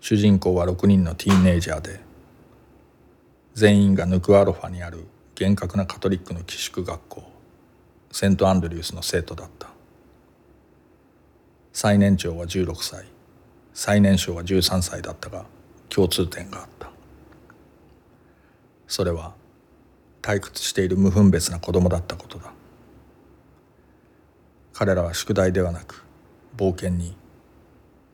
[0.00, 2.00] 主人公は6人のティーンエイジャーで
[3.52, 5.04] 全員がヌクアロファにある
[5.34, 7.22] 厳格なカトリックの寄宿学校
[8.12, 9.68] セントアンドリュースの生徒だった。
[11.74, 13.04] 最年長は16歳
[13.74, 15.44] 最年少は13歳だったが
[15.90, 16.90] 共通点があった。
[18.86, 19.34] それは
[20.28, 22.52] 退屈している無分別な子供だったことだ。
[24.74, 26.04] 彼らは宿題ではなく
[26.54, 27.16] 冒険に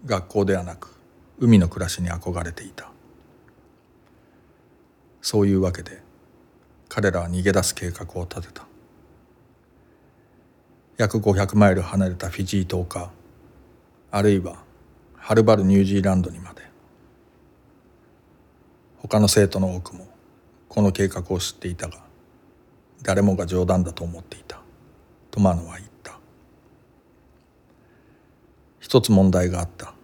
[0.06, 0.96] 学校ではなく
[1.40, 2.88] 海の暮らしに憧れていた。
[5.22, 6.02] そういうわけで
[6.88, 8.64] 彼らは逃げ出す計画を立てた。
[10.96, 13.10] 約500マイル離れたフィジー島か
[14.12, 14.58] あるいは
[15.16, 16.62] はるばるニュージーランドにまで。
[18.98, 20.13] 他の生徒の多くも
[20.74, 22.02] この計画を知っていたが
[23.04, 24.60] 誰もが冗談だと思っていた。
[25.30, 26.18] とマノは言った。
[28.80, 29.94] 一つ問題があった。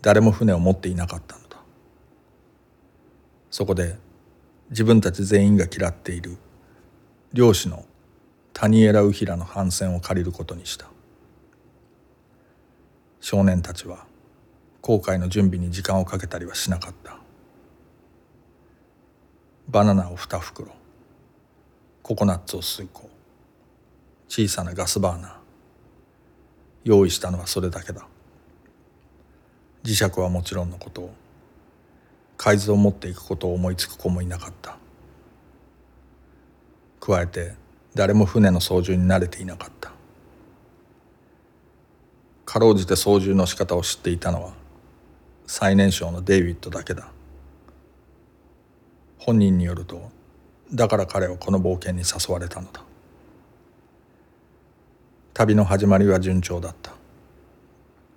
[0.00, 1.58] 誰も船を持っていなかったのだ。
[3.48, 3.96] そこで
[4.70, 6.36] 自分たち全員が嫌っている。
[7.32, 7.84] 漁師の
[8.52, 10.86] タニエラ・ウヒラの帆船を借りることにした。
[13.20, 14.04] 少年たちは
[14.80, 17.21] 航海の準備に時間をかけたりはしなかった。
[19.68, 20.68] バナナを2袋。
[22.02, 23.08] ココナッツを数個
[24.28, 25.32] 小さなガスバーナー。
[26.84, 28.06] 用意したのはそれだけだ。
[29.84, 31.10] 磁石はもちろんのこと
[32.36, 34.76] 海図を持っていくことを思いつく子もいなかった。
[37.00, 37.54] 加えて
[37.94, 39.92] 誰も船の操縦に慣れていなかった。
[42.44, 44.54] かろうじて操縦の仕方を知っていたのは
[45.46, 47.12] 最年少のデイビッドだけだ。
[49.24, 50.10] 本人によると
[50.74, 52.82] だから彼はこの冒険に誘われたのだ。
[55.32, 56.92] 旅の始まりは順調だった。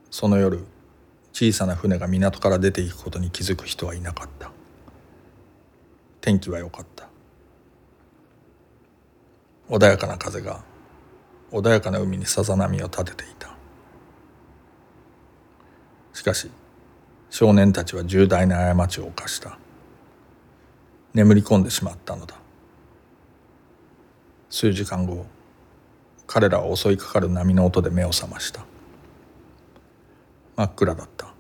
[0.09, 0.65] その夜
[1.31, 4.49] 小さな船が港から出ていくことに気づく人はいなかった。
[6.21, 7.07] 天気は良かった。
[9.69, 10.63] 穏やかな風が
[11.51, 13.55] 穏やかな海にさざ波を立てていた。
[16.13, 16.49] しかし
[17.29, 19.59] 少年たちは重大な過ちを犯した。
[21.15, 22.35] 眠り込んでしまったのだ。
[24.49, 25.25] 数時間後
[26.27, 28.65] 彼らは襲いかかる波の音で目を覚ました。
[30.57, 31.33] 真っ暗だった。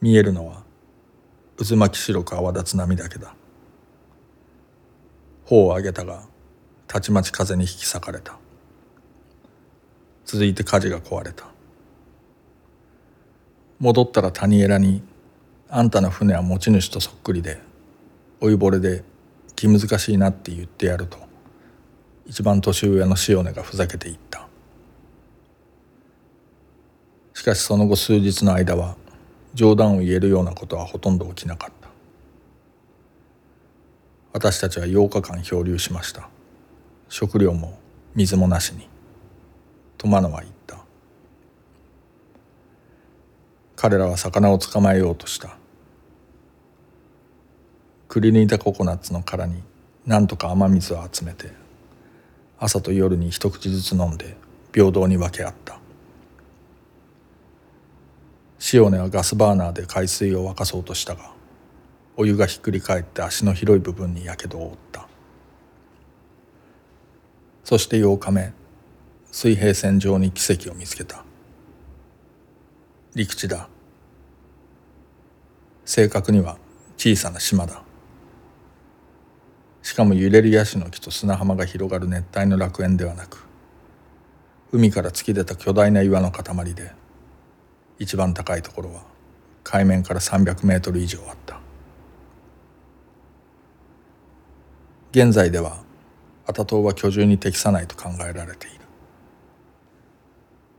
[0.00, 0.62] 見えるのは
[1.56, 3.34] 渦巻き白く泡立つ波だけだ。
[5.46, 6.22] 頬を上げたが
[6.86, 8.38] たちまち風に引き裂かれた。
[10.24, 11.46] 続いて舵が壊れた。
[13.80, 15.02] 戻ったら谷エラに
[15.68, 17.73] 「あんたの船は持ち主とそっくりで
[18.44, 19.04] 老いぼれで
[19.56, 21.16] 気難しいなって言ってやる」と
[22.26, 24.46] 一番年上の塩根がふざけていった。
[27.32, 28.96] しかしその後数日の間は
[29.54, 31.88] 冗談を言えるようなことはほとんど起きなかった。
[34.34, 36.28] 私たちは8日間漂流しました。
[37.08, 37.78] 食料も
[38.14, 38.88] 水もなしに。
[39.96, 40.84] とマノは言った
[43.76, 45.56] 彼らは魚を捕まえようとした。
[48.14, 49.60] くり抜いたココナッツの殻に
[50.06, 51.50] なんとか雨水を集めて
[52.60, 54.36] 朝と夜に一口ずつ飲んで
[54.72, 55.80] 平等に分け合った。
[58.72, 61.32] 塩根はガスバーナーで海水を沸かそうとしたが
[62.16, 65.08] お湯がひっくり返って足の広い部分にやけどを負った。
[67.64, 68.52] そして8日目
[69.32, 71.24] 水平線上に奇跡を見つけた。
[73.16, 73.68] 陸地だ。
[75.84, 76.58] 正確には
[76.96, 77.83] 小さな島だ。
[79.84, 83.44] しかも揺れるヤシの木と砂浜が広がる熱帯の楽園ではなく
[84.72, 86.90] 海から突き出た巨大な岩の塊で
[87.98, 89.02] 一番高いところは
[89.62, 91.60] 海面から300メートル以上あった。
[95.12, 95.82] 現在では
[96.46, 98.80] アタ島は居住に適さないと考えられている。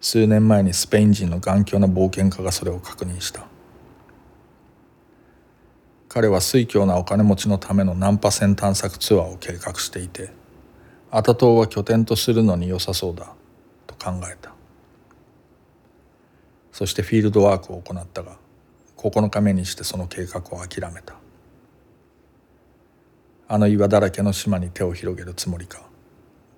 [0.01, 3.47] 数年前にスペイン人の頑強な冒険家がそれを確認した。
[6.15, 10.29] 彼は水郷なお金持ちのためのナンパ船探索ツアーを計画していて
[11.11, 13.33] アタ島は拠点とするのに良さそうだ
[13.85, 14.53] と考えた。
[16.71, 18.37] そしてフィールドワークを行ったが
[18.95, 21.15] 9日目にしてその計画を諦めた。
[23.49, 25.81] あの岩だらけの島に手を広げるつもりか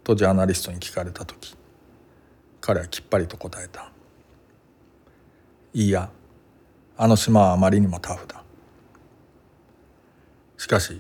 [0.04, 1.56] とジャーナリストに聞かれた時
[2.62, 3.92] 彼はきっぱりと答えた。
[5.74, 6.12] いいや
[6.96, 8.44] あの島はあまりにもタフだ。
[10.58, 11.00] しかし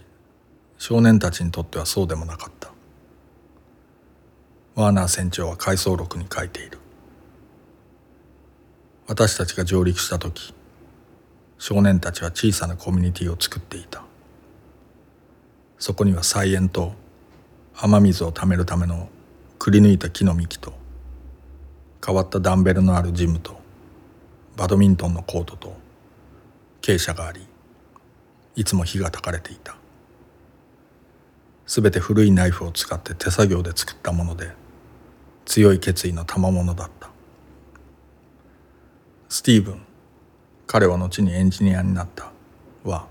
[0.77, 2.71] 少年たちにとってはそうでもなかった。
[4.75, 6.77] ワーナー船長は回想録に書いている。
[9.07, 10.53] 私たちが上陸した時
[11.57, 14.03] 少年たちは小さなコミュニティを作っていた。
[15.79, 16.93] そこには菜園と
[17.75, 19.09] 雨水をためるための
[19.57, 20.73] くり抜いた木の幹と
[22.05, 23.59] 変わったダンベルのあるジムと
[24.55, 25.75] バドミントンのコートと
[26.81, 27.46] 傾斜があり
[28.57, 29.77] いつも火が焚かれていた。
[31.67, 34.51] すべて古いナイフを使って手作業で作ったもので
[35.45, 37.11] 強い決意の賜物だった。
[39.29, 39.81] スティーブン
[40.65, 42.31] 彼は後にエンジニアになった。
[42.83, 43.05] は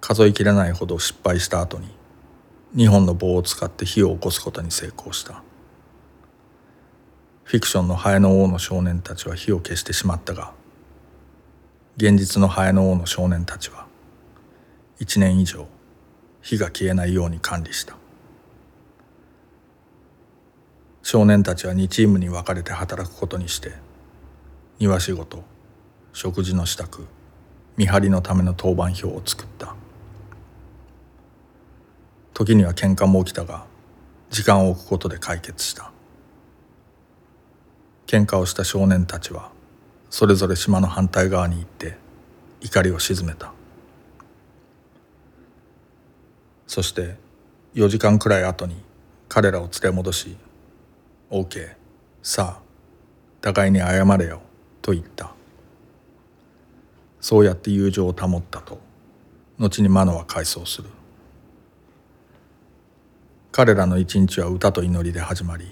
[0.00, 1.88] 数えきれないほど失敗した後に
[2.76, 5.42] 2本の棒を使って火を起こすことに成功した。
[7.42, 10.52] フィクションのハエの王の少年たちは火を消してしまったが
[11.96, 13.87] 現実のハエの王の少年たちは
[15.00, 15.66] 1年以上
[16.42, 17.96] 火が消えないように管理した。
[21.02, 23.72] 少年たちは2チームに分かれて働くことにして
[24.78, 25.42] 庭仕事
[26.12, 27.06] 食事の支度
[27.76, 29.74] 見張りのための当番表を作った。
[32.34, 33.64] 時には喧嘩も起きたが
[34.30, 35.92] 時間を置くことで解決した。
[38.06, 39.50] 喧嘩をした少年たちは
[40.10, 41.96] それぞれ島の反対側に行って
[42.60, 43.52] 怒りを鎮めた。
[46.68, 47.16] そして
[47.74, 48.76] 4時間くらい後に
[49.26, 50.36] 彼らを連れ戻し
[51.30, 51.74] OK
[52.22, 52.62] さあ
[53.40, 54.42] 互いに謝れよ
[54.82, 55.32] と言った。
[57.20, 58.78] そうやって友情を保ったと
[59.58, 60.90] 後にマノは回想する。
[63.50, 65.66] 彼らの一日は歌と祈りで始まり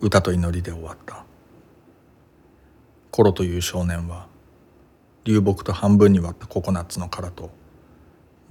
[0.00, 1.26] 歌と祈りで終わった。
[3.10, 4.28] コロという少年は
[5.24, 7.50] 流木と半分に割ったココナッツの殻と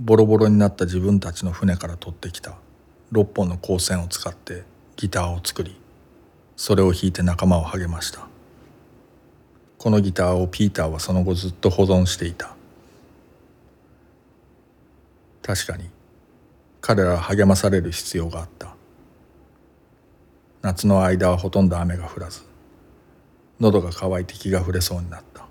[0.04, 2.56] ボロボロになった自分たちの船から取ってきた
[3.12, 4.64] 6本の光線を使って
[4.96, 5.80] ギターを作り
[6.56, 8.28] それを弾いて仲間を励ました。
[9.78, 12.56] このギターをピーターはその後ずっと保存していた。
[15.44, 15.92] 確かに
[16.82, 18.74] 彼らは励まされる必要があった。
[20.64, 22.42] 夏の間はほとんど雨が降らず
[23.60, 25.51] 喉が渇いて気が触れそうになった。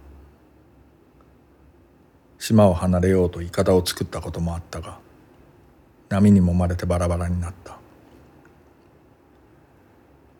[2.40, 4.98] 島を離れようといかだを作ったこともあったが
[6.08, 7.78] 波に揉まれてバラバラになった。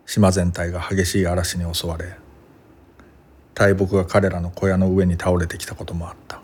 [0.07, 2.17] 島全体が激しい嵐に襲われ
[3.53, 6.41] 大木が彼らの小屋の上に倒れてきたこともあった。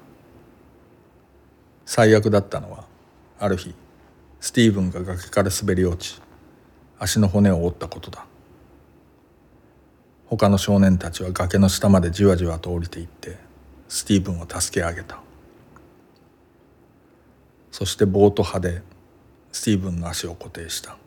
[1.85, 2.85] 最悪だったのは
[3.39, 3.73] ある日
[4.39, 6.21] スティーブンが崖から滑り落ち
[6.99, 8.25] 足の骨を折ったことだ。
[10.27, 13.37] 他の少年たちは崖の下までじわじわと降りていって
[13.87, 15.26] スティーブンを助け上げた。
[17.77, 18.81] そして棒と歯で
[19.51, 20.97] スティーブンの足を固定した。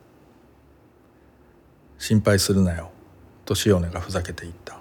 [1.99, 2.93] 心配するなよ
[3.45, 4.79] とシオネがふざけて言った。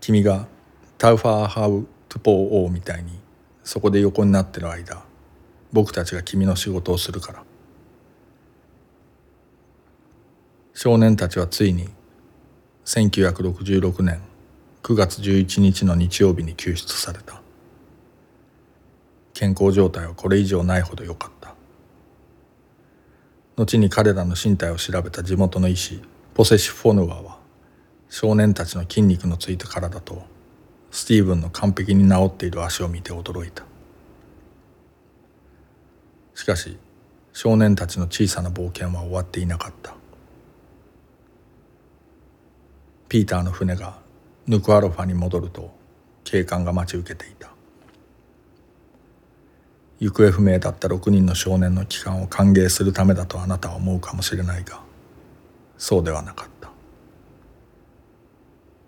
[0.00, 0.48] 君が
[0.98, 2.34] タウファーハウトゥポー
[2.64, 3.12] オーみたいに
[3.62, 5.04] そこで横になってる間
[5.72, 7.44] 僕たちが君の仕事をするから。
[10.74, 11.90] 少年たちはついに
[12.86, 14.20] 1966年
[14.82, 17.43] 9月11日の日曜日に救出された。
[19.34, 21.54] 健康状態はこれ以上ないほど良かった。
[23.56, 26.02] 後に彼らの身体を調べた地元の医師
[26.34, 27.38] ポセシ・フォヌワは
[28.08, 30.22] 少年たちの筋肉のついた体と
[30.90, 33.64] スティーブンの完璧に治っている足を見て驚いた。
[36.34, 36.78] しかし
[37.32, 39.94] 少年たちの小さな冒険は終わっていなかった。
[43.08, 43.98] ピーターの船が
[44.46, 45.72] ヌクアロファに戻ると
[46.22, 47.53] 警警官が待ち受けていた。
[50.00, 54.80] 行方不明だった6人の少年の帰還を歓迎するためだとあなたは思うかもしれないが
[55.78, 56.70] そうではなかった。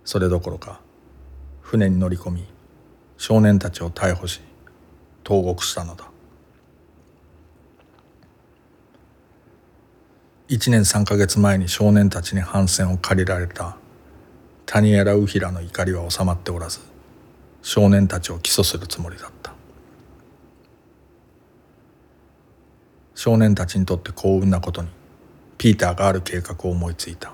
[0.05, 0.81] それどころか
[1.61, 2.45] 船に乗り込み
[3.19, 4.41] 少年たちを逮捕し
[5.25, 6.09] 投獄したのだ。
[10.49, 13.77] 1年3か月前に少年たちに反戦を借りられた
[14.65, 16.79] タニエラ・ウヒラの怒りは収まっておらず
[17.63, 19.56] 少年たちを起訴するつもりだった。
[23.17, 24.89] 少年たちにとって幸運なことに
[25.57, 27.33] ピーターがある計画を思いついた。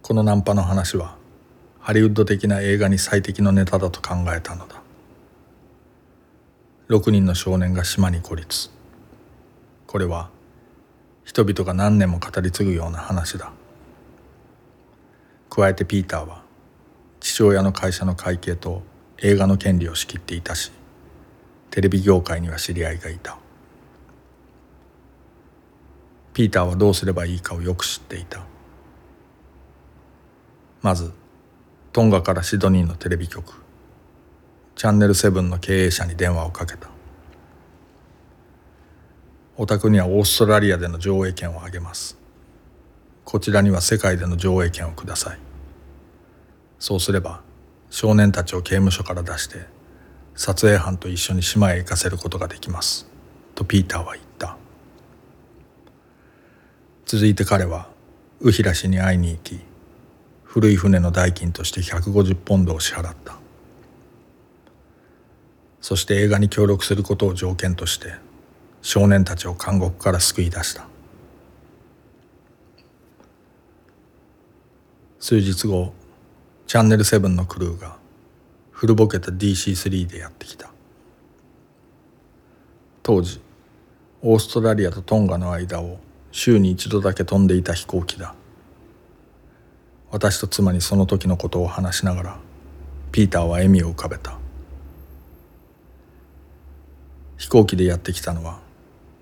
[0.00, 1.16] このナンパの話は
[1.80, 4.80] ハリウッド的な映画に最適のネタだと考えたのだ。
[6.88, 8.70] 6人の少年が島に孤立。
[9.86, 10.30] これは
[11.24, 13.52] 人々が何年も語り継ぐような話だ。
[15.50, 16.42] 加えてピーターは
[17.20, 18.82] 父親の会社の会計と
[19.18, 20.72] 映画の権利を仕切っていたし
[21.74, 23.36] テレビ業界には知り合いがいた。
[26.32, 28.44] ピーターはどうすればいいかをよく知っていた。
[30.82, 31.10] まず
[31.92, 33.54] トンガからシドニーのテレビ局
[34.76, 36.88] チャンネル7の経営者に電話をかけた。
[39.56, 42.16] お宅にはオーストラリアでの上映権をあげます。
[43.24, 45.38] こちらには世界での上映権をください。
[46.78, 47.42] そうすれば
[47.90, 49.73] 少年たちを刑務所から出して
[50.36, 53.06] 撮影班と一緒に島へ行かせることができます。
[53.54, 54.56] とピーターは言った。
[57.06, 57.88] 続いて彼は
[58.40, 59.60] ウヒラ氏に会いに行き
[60.42, 63.36] 古い船の代金として150ポンドを支払った。
[65.80, 68.14] そして映画に協力することを条件として
[68.82, 70.86] 少年たちを監獄から救い出した。
[75.20, 75.92] 数日後
[76.66, 77.96] チャンネル7のクルーが
[78.74, 80.68] 古ぼけた DC3 でやってきた。
[83.04, 83.40] 当時
[84.20, 85.98] オーストラリアとトンガの間を
[86.32, 88.34] 週に一度だけ飛んでいた飛行機だ。
[90.10, 92.38] 私と妻にその時のことを話しながら
[93.12, 94.36] ピーターは笑みを浮かべた。
[97.38, 98.58] 飛行機でやってきたのは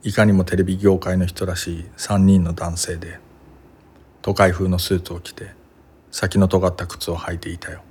[0.03, 3.19] いかにもテレビ業界の人らしい3人の男性で
[4.23, 5.51] 都会風のスーツを着て
[6.11, 7.83] 先の尖った靴を履いていたよ。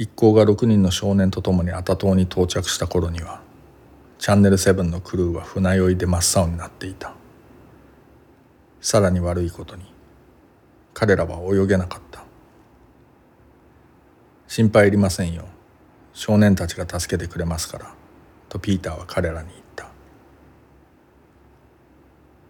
[0.00, 3.42] 一行が6人の少年と共にアタ島に到着した頃には
[4.18, 7.12] チャンネル7のクルーは船酔いで真っ青になっていた。
[8.80, 9.84] さらに悪いことに
[10.94, 12.24] 彼らは泳げなかった。
[14.48, 15.44] 心配いりませんよ。
[16.14, 17.94] 少年たちが助けてくれますから
[18.48, 19.90] とピーターは彼らに言った。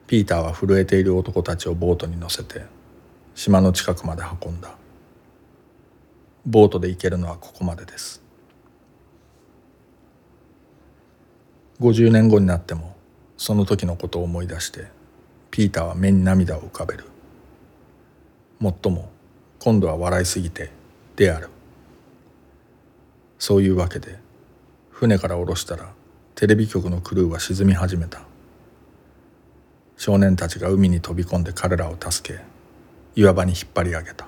[0.07, 2.63] ピーターは震えている男たちをボートに乗せて
[3.35, 4.80] 島の近くまで運んだ。
[6.47, 8.23] ボートで行けるのはここまでです。
[11.81, 12.97] 50年後になっても
[13.37, 14.87] その時のことを思い出して
[15.51, 17.05] ピーターは目に涙を浮かべる。
[18.59, 19.11] もっとも
[19.59, 20.71] 今度は笑いすぎて
[21.17, 21.49] である
[23.39, 24.19] そういうわけで
[24.91, 25.93] 船から降ろしたら
[26.35, 28.23] テレビ局のクルーは沈み始めた。
[29.97, 32.41] 少年たちが海に飛び込んで彼らを助け
[33.15, 34.27] 岩場に引っ張り上げた。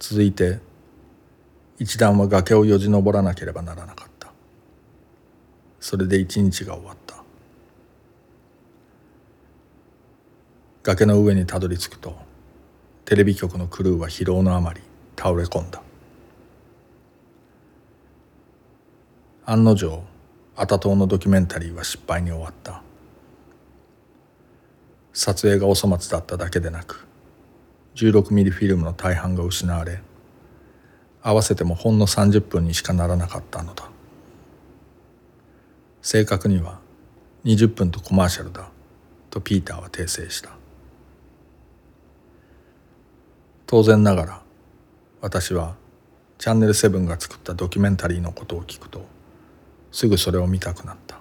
[0.00, 0.58] 続いて
[1.78, 4.32] 一段は崖をよじ登らなければならなかった。
[5.78, 7.22] それで一日が終わった。
[10.82, 12.16] 崖の上にたどり着くと
[13.04, 14.80] テレビ局のクルーは疲労のあまり
[15.16, 15.82] 倒れ込んだ。
[19.44, 20.02] 案の定
[20.56, 22.82] アタ島のドキュメンタリーは失敗に終わった。
[25.12, 27.06] 撮影がお粗末だっただけでなく
[27.96, 30.00] 16ミリフィルムの大半が失われ
[31.22, 33.90] 合わせてもほんの30分にしかならなかったのだ。
[36.02, 36.78] 正確には
[37.44, 38.70] 20分とコマーシャルだ
[39.28, 40.50] とピーターは訂正した。
[43.66, 44.42] 当然ながら
[45.20, 45.76] 私は
[46.38, 49.04] チャンネル7が作ったドキュメンタリーのことを聞くと
[49.92, 51.20] すぐそれを見たくなった。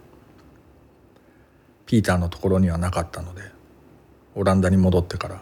[1.85, 3.41] ピーターのところにはなかったので
[4.35, 5.41] オランダに戻ってから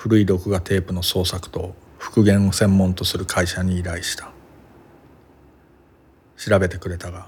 [0.00, 4.32] 古い録画テープの創作と復元を専門とする会社に依頼した。
[6.38, 7.26] 調べてくれたが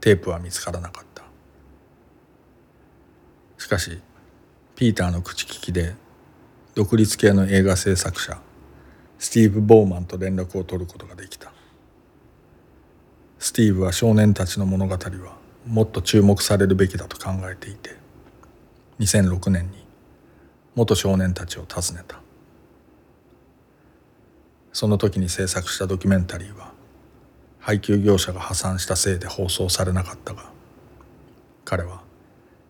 [0.00, 1.22] テープは見つからなかった。
[3.56, 4.00] しかし
[4.74, 5.94] ピーターの口利きで
[6.74, 8.36] 独立系の映画制作者
[9.20, 11.52] スティーブ・ボーマンと連絡を取ることができた。
[13.38, 15.36] スティーブは少年たちの物語は
[15.68, 17.94] もっと注目されるべきだと考えていて
[18.98, 19.81] 2006年に
[20.74, 22.20] 元少年たちを訪ねた。
[24.72, 26.72] その時に制作したドキュメンタリーは
[27.60, 30.50] 配給業者が破産したせいで放送されなかったが
[31.64, 32.00] 彼は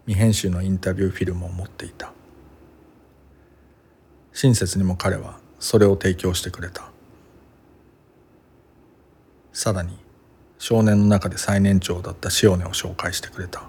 [0.07, 2.12] 未編集のインタビューフィルムを持っていた。
[4.32, 6.90] 親切にも彼はそれを提供してくれた。
[9.53, 9.96] さらに
[10.59, 13.62] 少年の中で最年長だった塩根を紹介してくれた。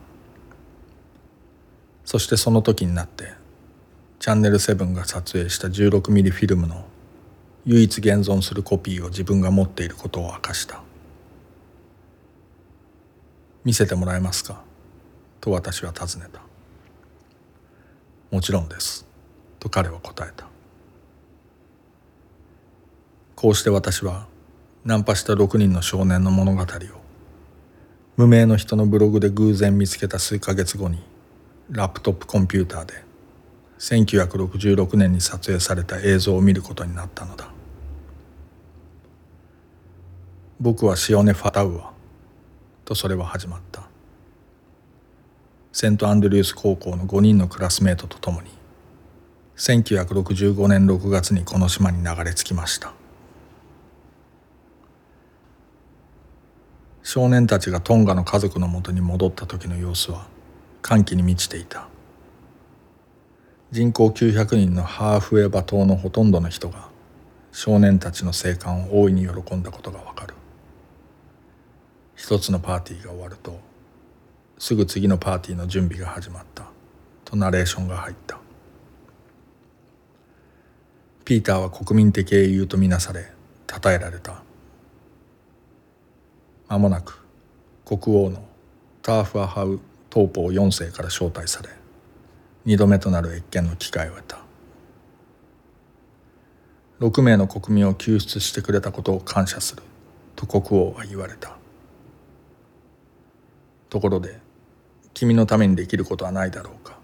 [2.03, 3.33] そしてその時になって
[4.23, 6.85] チャンネル7が撮影した16ミリフィルムの
[7.65, 10.81] 唯一現存するコピーを自分が持っていることを明かした。
[13.65, 14.61] 見せてもらえますか？
[15.41, 16.41] と私は尋ねた。
[18.31, 19.05] もちろんです。
[19.59, 20.47] と彼は答えた。
[23.35, 24.27] こうして私は
[24.85, 26.65] ナンパした6人の少年の物語を
[28.15, 31.03] 無名の人のブログで偶然見つけた数ヶ月後に
[31.69, 32.93] ラップトップコンピューターで
[33.83, 37.49] 1966年に撮影された映像を見ることになったのだ。
[40.61, 41.91] 僕はシオネ・ファタウア
[42.85, 43.83] とそれは始まった。
[45.73, 48.51] セントアンドリュース高校の5人のクラスメートと共に
[49.57, 52.93] 1965年6月にこの島に流れ着きました。
[57.01, 60.25] 少年たちがトンガの家族のもとに戻った時の様子は
[60.81, 61.89] 歓喜に満ちていた。
[63.73, 66.89] 人口900人のハーフウェバ島のほとんどの人が
[67.51, 70.35] 少年たちの生還を大いに喜んだことがわかる。
[72.15, 73.59] 一つのパーティーが終わると
[74.59, 76.65] すぐ次のパーティーの準備が始まった。
[77.25, 78.37] とナレーションが入った。
[81.25, 83.31] ピーターは国民的英雄とみなされ
[83.67, 84.43] 称えられた。
[86.67, 87.25] 間もなく
[87.85, 88.45] 国王の
[89.01, 89.79] ターフアハウ
[90.13, 91.69] 東方4世から招待され
[92.65, 94.39] 二度目となる謁見の機会を得た。
[97.01, 99.83] 6名の国民を救出してくれたことを感謝する。
[100.35, 101.57] と国王は言われた。
[103.89, 104.39] ところで
[105.13, 106.97] 君のためにできることはないだろうか。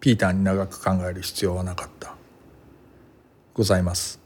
[0.00, 2.14] ピーターに長く考える必要はなかった。
[3.54, 4.20] ございます。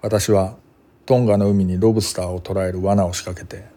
[0.00, 0.56] 私は
[1.04, 3.68] トンガの海にロブスターを捕らえる罠を仕掛けて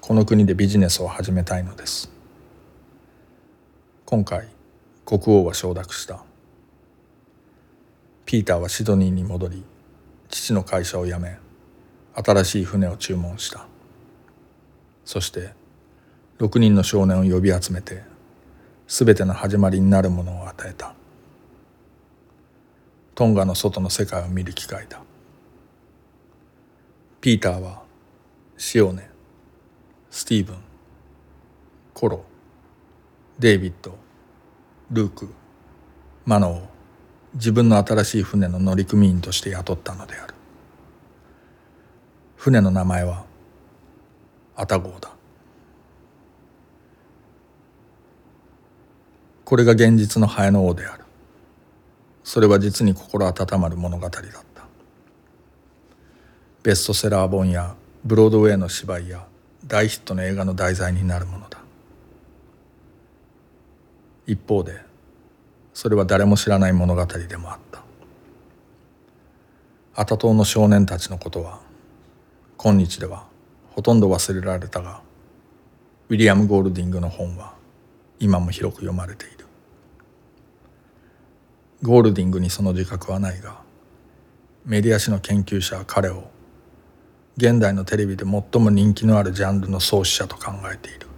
[0.00, 2.19] この国でビジネスを始めたいのです。
[4.10, 4.48] 今回
[5.04, 6.24] 国王は承諾した。
[8.26, 9.62] ピーターはシドニーに戻り
[10.28, 11.38] 父の会社を辞め
[12.14, 13.68] 新しい船を注文した。
[15.04, 15.50] そして
[16.40, 18.02] 6人の少年を呼び集めて
[18.88, 20.92] 全ての始まりになるものを与えた。
[23.14, 25.00] トンガの外の世界を見る機会だ。
[27.20, 27.84] ピーターは
[28.58, 29.08] シオネ
[30.10, 30.56] スティーブン
[31.94, 32.24] コロ
[33.38, 33.99] デイビッド
[34.90, 35.28] ルーク
[36.24, 36.68] マノを
[37.34, 40.34] 自分の新しい船の乗組員として雇ったのである。
[42.36, 43.24] 船の名前は
[44.56, 45.10] アタ号だ。
[49.44, 51.04] これが現実のハエの王である。
[52.24, 54.22] それは実に心温まる物語だっ
[54.54, 54.64] た。
[56.62, 59.26] ベストセラー本やブロードウェイの芝居や
[59.66, 61.59] 大ヒットの映画の題材になるものだ。
[64.26, 64.80] 一方で
[65.72, 67.82] それは誰も知らない物語でもあった。
[69.94, 71.60] アタ島の少年たちのことは
[72.56, 73.26] 今日では
[73.70, 75.00] ほとんど忘れられたが
[76.08, 77.54] ウィリアム・ゴールディングの本は
[78.18, 79.46] 今も広く読まれている。
[81.82, 83.62] ゴールディングにその自覚はないが
[84.66, 86.30] メディア史の研究者は彼を
[87.36, 91.09] 現代のテレビで最も人気のあるジャンルの創始者と考えている。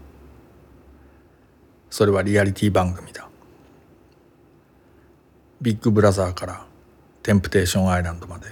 [1.93, 3.29] それはリアリティ番組だ。
[5.61, 6.65] ビッグブラザーから
[7.23, 8.47] テンプテーションアイランドまで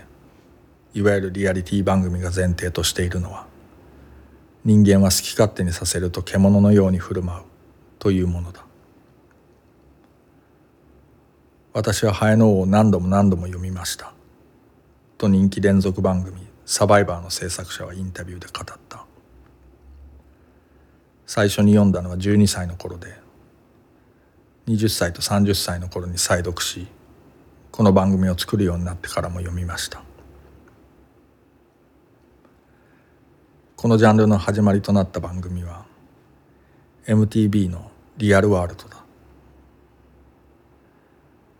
[0.93, 3.47] いわゆるリアリティ番組が前提としているのは
[4.67, 7.45] 人間は好き勝手にさせると獣のように振る舞う
[7.99, 8.63] というものだ。
[11.73, 14.13] 私はハエの王を何度も何度も読みました。
[15.17, 19.07] と人気連続番組サバイバーの制作者はインタビューで語った。
[21.25, 23.20] 最初に読んだのは12歳の頃で
[24.69, 26.87] 20歳と30歳の頃に再読し
[27.71, 30.03] この番組を作るようになってからも読みました。
[33.77, 35.87] このジャンルの始まりとなった番組は
[37.07, 39.03] MTV の「リアルワールド」だ。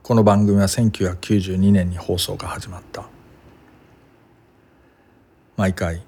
[0.03, 3.05] この番組は1992年に放送が始まった。
[5.57, 6.03] 毎回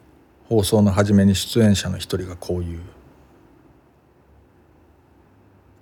[0.49, 2.81] 放送の初めに出演者の一人がこう言う。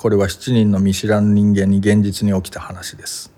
[0.00, 3.30] これは7人の見知らぬ人間に現実に起きた話です。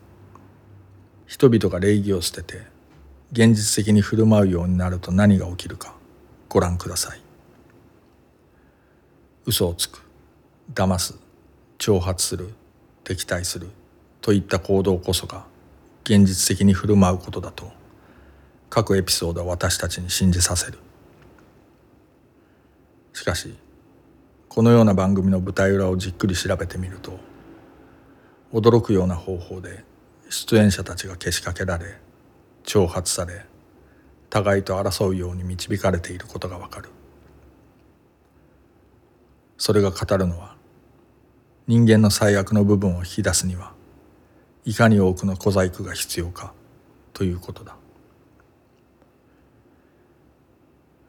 [1.27, 2.63] 人々が礼儀を捨てて
[3.33, 5.97] 現実的に振る舞うようになると何が起きるか
[6.49, 7.21] ご覧ください。
[9.45, 10.07] 嘘をつく
[10.73, 11.19] 騙す
[11.79, 12.55] 挑発する
[13.03, 13.67] 敵対する
[14.21, 15.45] といった行動こそが
[16.05, 17.73] 現実的に振る舞うことだと
[18.71, 20.79] 各エピソードは私たちに信じさせる。
[23.15, 23.53] しかし
[24.55, 27.19] このような番組の舞台裏をじっくり調べてみると
[28.53, 29.83] 驚くような方法で
[30.29, 31.87] 出演者たちがけしかけられ
[32.63, 33.47] 挑発され
[34.29, 36.91] 互いと争うように導かれていることがわかる。
[39.57, 40.55] それが語るのは
[41.67, 43.73] 人間の最悪の部分を引き出すには
[44.67, 46.53] いかに多くの小細工が必要か
[47.15, 47.75] ということだ。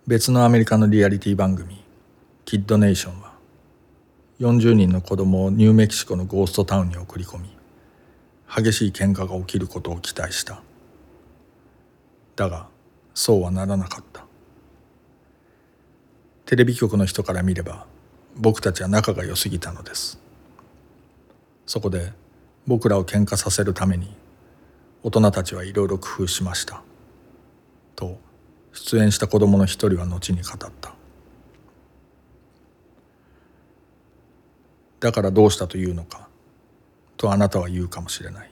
[0.07, 1.83] 別のアメリカのリアリティ番組
[2.45, 3.22] 「キッドネーション」は
[4.43, 7.49] 40人の子供をニューメキシコのゴーストタウンに送り込み
[8.53, 10.61] 激しい喧嘩が起きることを期待した。
[12.35, 12.67] だが
[13.13, 14.25] そうはならなかった。
[16.45, 17.85] テレビ局の人から見れば
[18.35, 20.19] 僕たちは仲が良すぎたのです。
[21.65, 22.11] そこで
[22.67, 24.13] 僕らを喧嘩させるために
[25.03, 26.83] 大人たちはいろいろ工夫しました。
[27.95, 28.19] と
[28.73, 30.93] 出演した子供の一人は後に語った。
[35.03, 36.29] だからどうしたというのか
[37.17, 38.49] とあなたは言うかもしれない。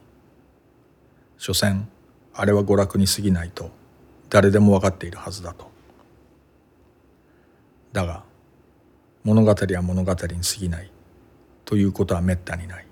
[1.38, 1.88] 所詮
[2.34, 3.72] あれは娯楽に過ぎないと
[4.30, 5.72] 誰でも分かっているはずだと。
[7.94, 8.24] だが
[9.24, 10.28] 物語は物語に過
[10.60, 10.92] ぎない
[11.64, 12.86] ということはめったにない。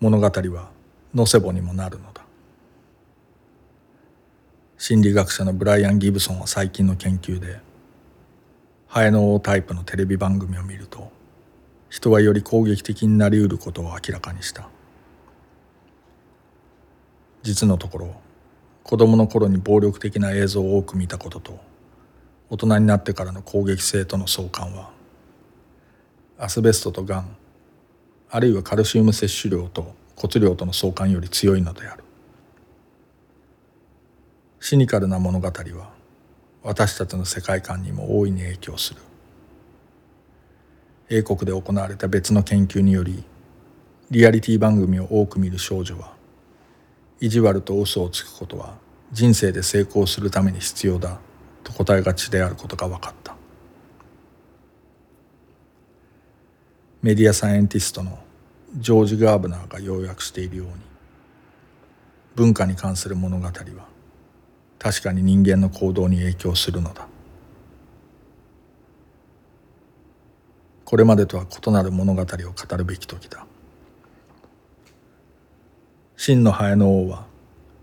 [0.00, 0.70] 物語は
[1.14, 2.26] ノセボにもなるのだ。
[4.76, 7.69] 心理学者のブライアン・ギブソンは最近の研究で
[8.90, 11.12] ハエのタイプのテレビ番組を見ると
[11.90, 14.68] 人はより攻撃的になりうることを明らかにした。
[17.42, 18.14] 実のところ
[18.82, 21.60] 子供の頃に暴力的な映像を多く見たことと
[22.48, 24.90] 大人になってからの攻撃性との相関は
[26.36, 27.36] アスベストとがん
[28.28, 32.02] あるいはカルシウム摂取量と骨量との相関より強いのである。
[34.58, 35.99] シニカルな物語は
[36.62, 39.00] 私たちの世界観にも大いに影響する。
[41.08, 43.24] 英国で行われた別の研究により
[44.10, 46.12] リアリティ番組を多く見る少女は
[47.20, 48.76] 意地悪と嘘をつくことは
[49.10, 51.18] 人生で成功するために必要だ
[51.64, 53.34] と答えがちであることが分かった。
[57.02, 58.18] メディアサイエンティストの
[58.76, 60.72] ジョージ・ガーブナーが要約しているように
[62.36, 63.52] 文化に関する物語は
[64.80, 67.06] 確かに人間の行動に影響するのだ。
[70.86, 73.46] これまでとは異なる物語を語るべき時だ。
[76.16, 77.26] 真のハエの王は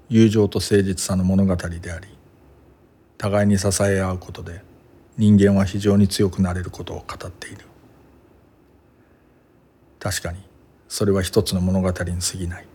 [0.09, 2.07] 友情と誠実さの物語であり
[3.17, 4.61] 互いに支え合うことで
[5.17, 7.65] 人間は非常に強くなれることを語っている。
[9.99, 10.39] 確かに
[10.87, 12.67] それは一つの物語に過ぎない。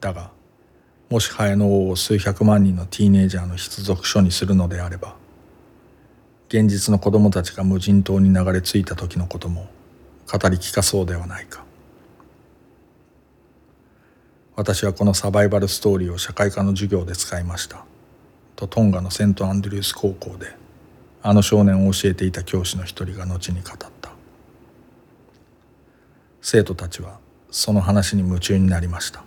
[0.00, 0.35] だが
[1.08, 5.14] もしハエの王を数百万人のティーネイジャーの必属書にするのであれば
[6.48, 9.68] 現実の子供たちが無人島に流れ着いた時のことも
[10.30, 11.64] 語り聞かそうではないか。
[14.56, 17.84] 私はこのサバイバルストーリーを社会科の授業で使いました。
[18.56, 20.56] とトンガのセントアンドリュース高校で
[21.22, 24.10] あの少年を教えていた教師の一人が後に語った。
[26.40, 27.18] 生徒たちは
[27.50, 29.24] その話に夢中になりました。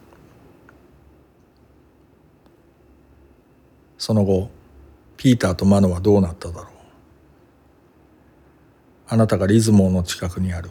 [3.99, 4.49] その後
[5.17, 6.65] ピーターとマノはどうなっただろう。
[9.09, 10.69] あなたがリズモーの近くにある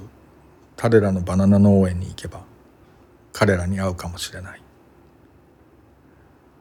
[0.77, 2.41] 彼らのバナナ農園に行けば
[3.33, 4.63] 彼らに会うかもしれない。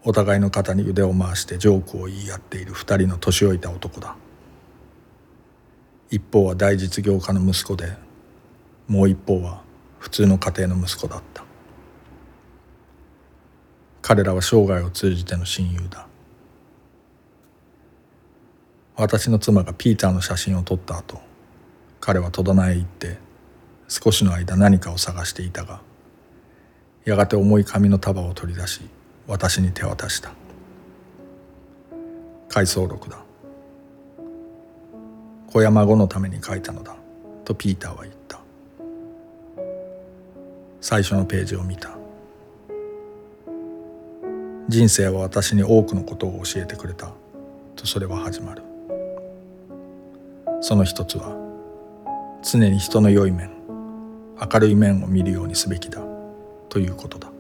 [0.04, 4.16] お互いの肩に腕を回してジョークを言い合っている二人の年老いた男だ。
[6.10, 7.94] 一方は大実業家の息子で
[8.88, 9.64] もう一方は
[10.00, 11.46] 普通の家庭の息子だった。
[14.02, 16.07] 彼らは生涯を通じての親友だ。
[18.98, 21.22] 私の妻がピーターの写真を撮った後
[22.02, 23.18] 彼は戸棚へ行って
[23.88, 25.80] 少しの間何かを探していたが
[27.06, 28.82] やがて重い紙の束を取り出し
[29.28, 30.32] 私に手渡した。
[32.48, 33.18] 回想録だ。
[35.48, 36.96] 子や孫のために書いたのだ
[37.44, 38.40] とピーターは言った。
[40.80, 41.90] 最初のページを見た。
[44.70, 47.12] 人生は私に多くのことを教えてくれた
[47.76, 48.67] とそれは始まる。
[50.62, 51.36] その一つは
[52.44, 53.52] 常に人の良い面
[54.54, 56.02] 明るい面を見るようにすべきだ
[56.70, 57.32] ということだ。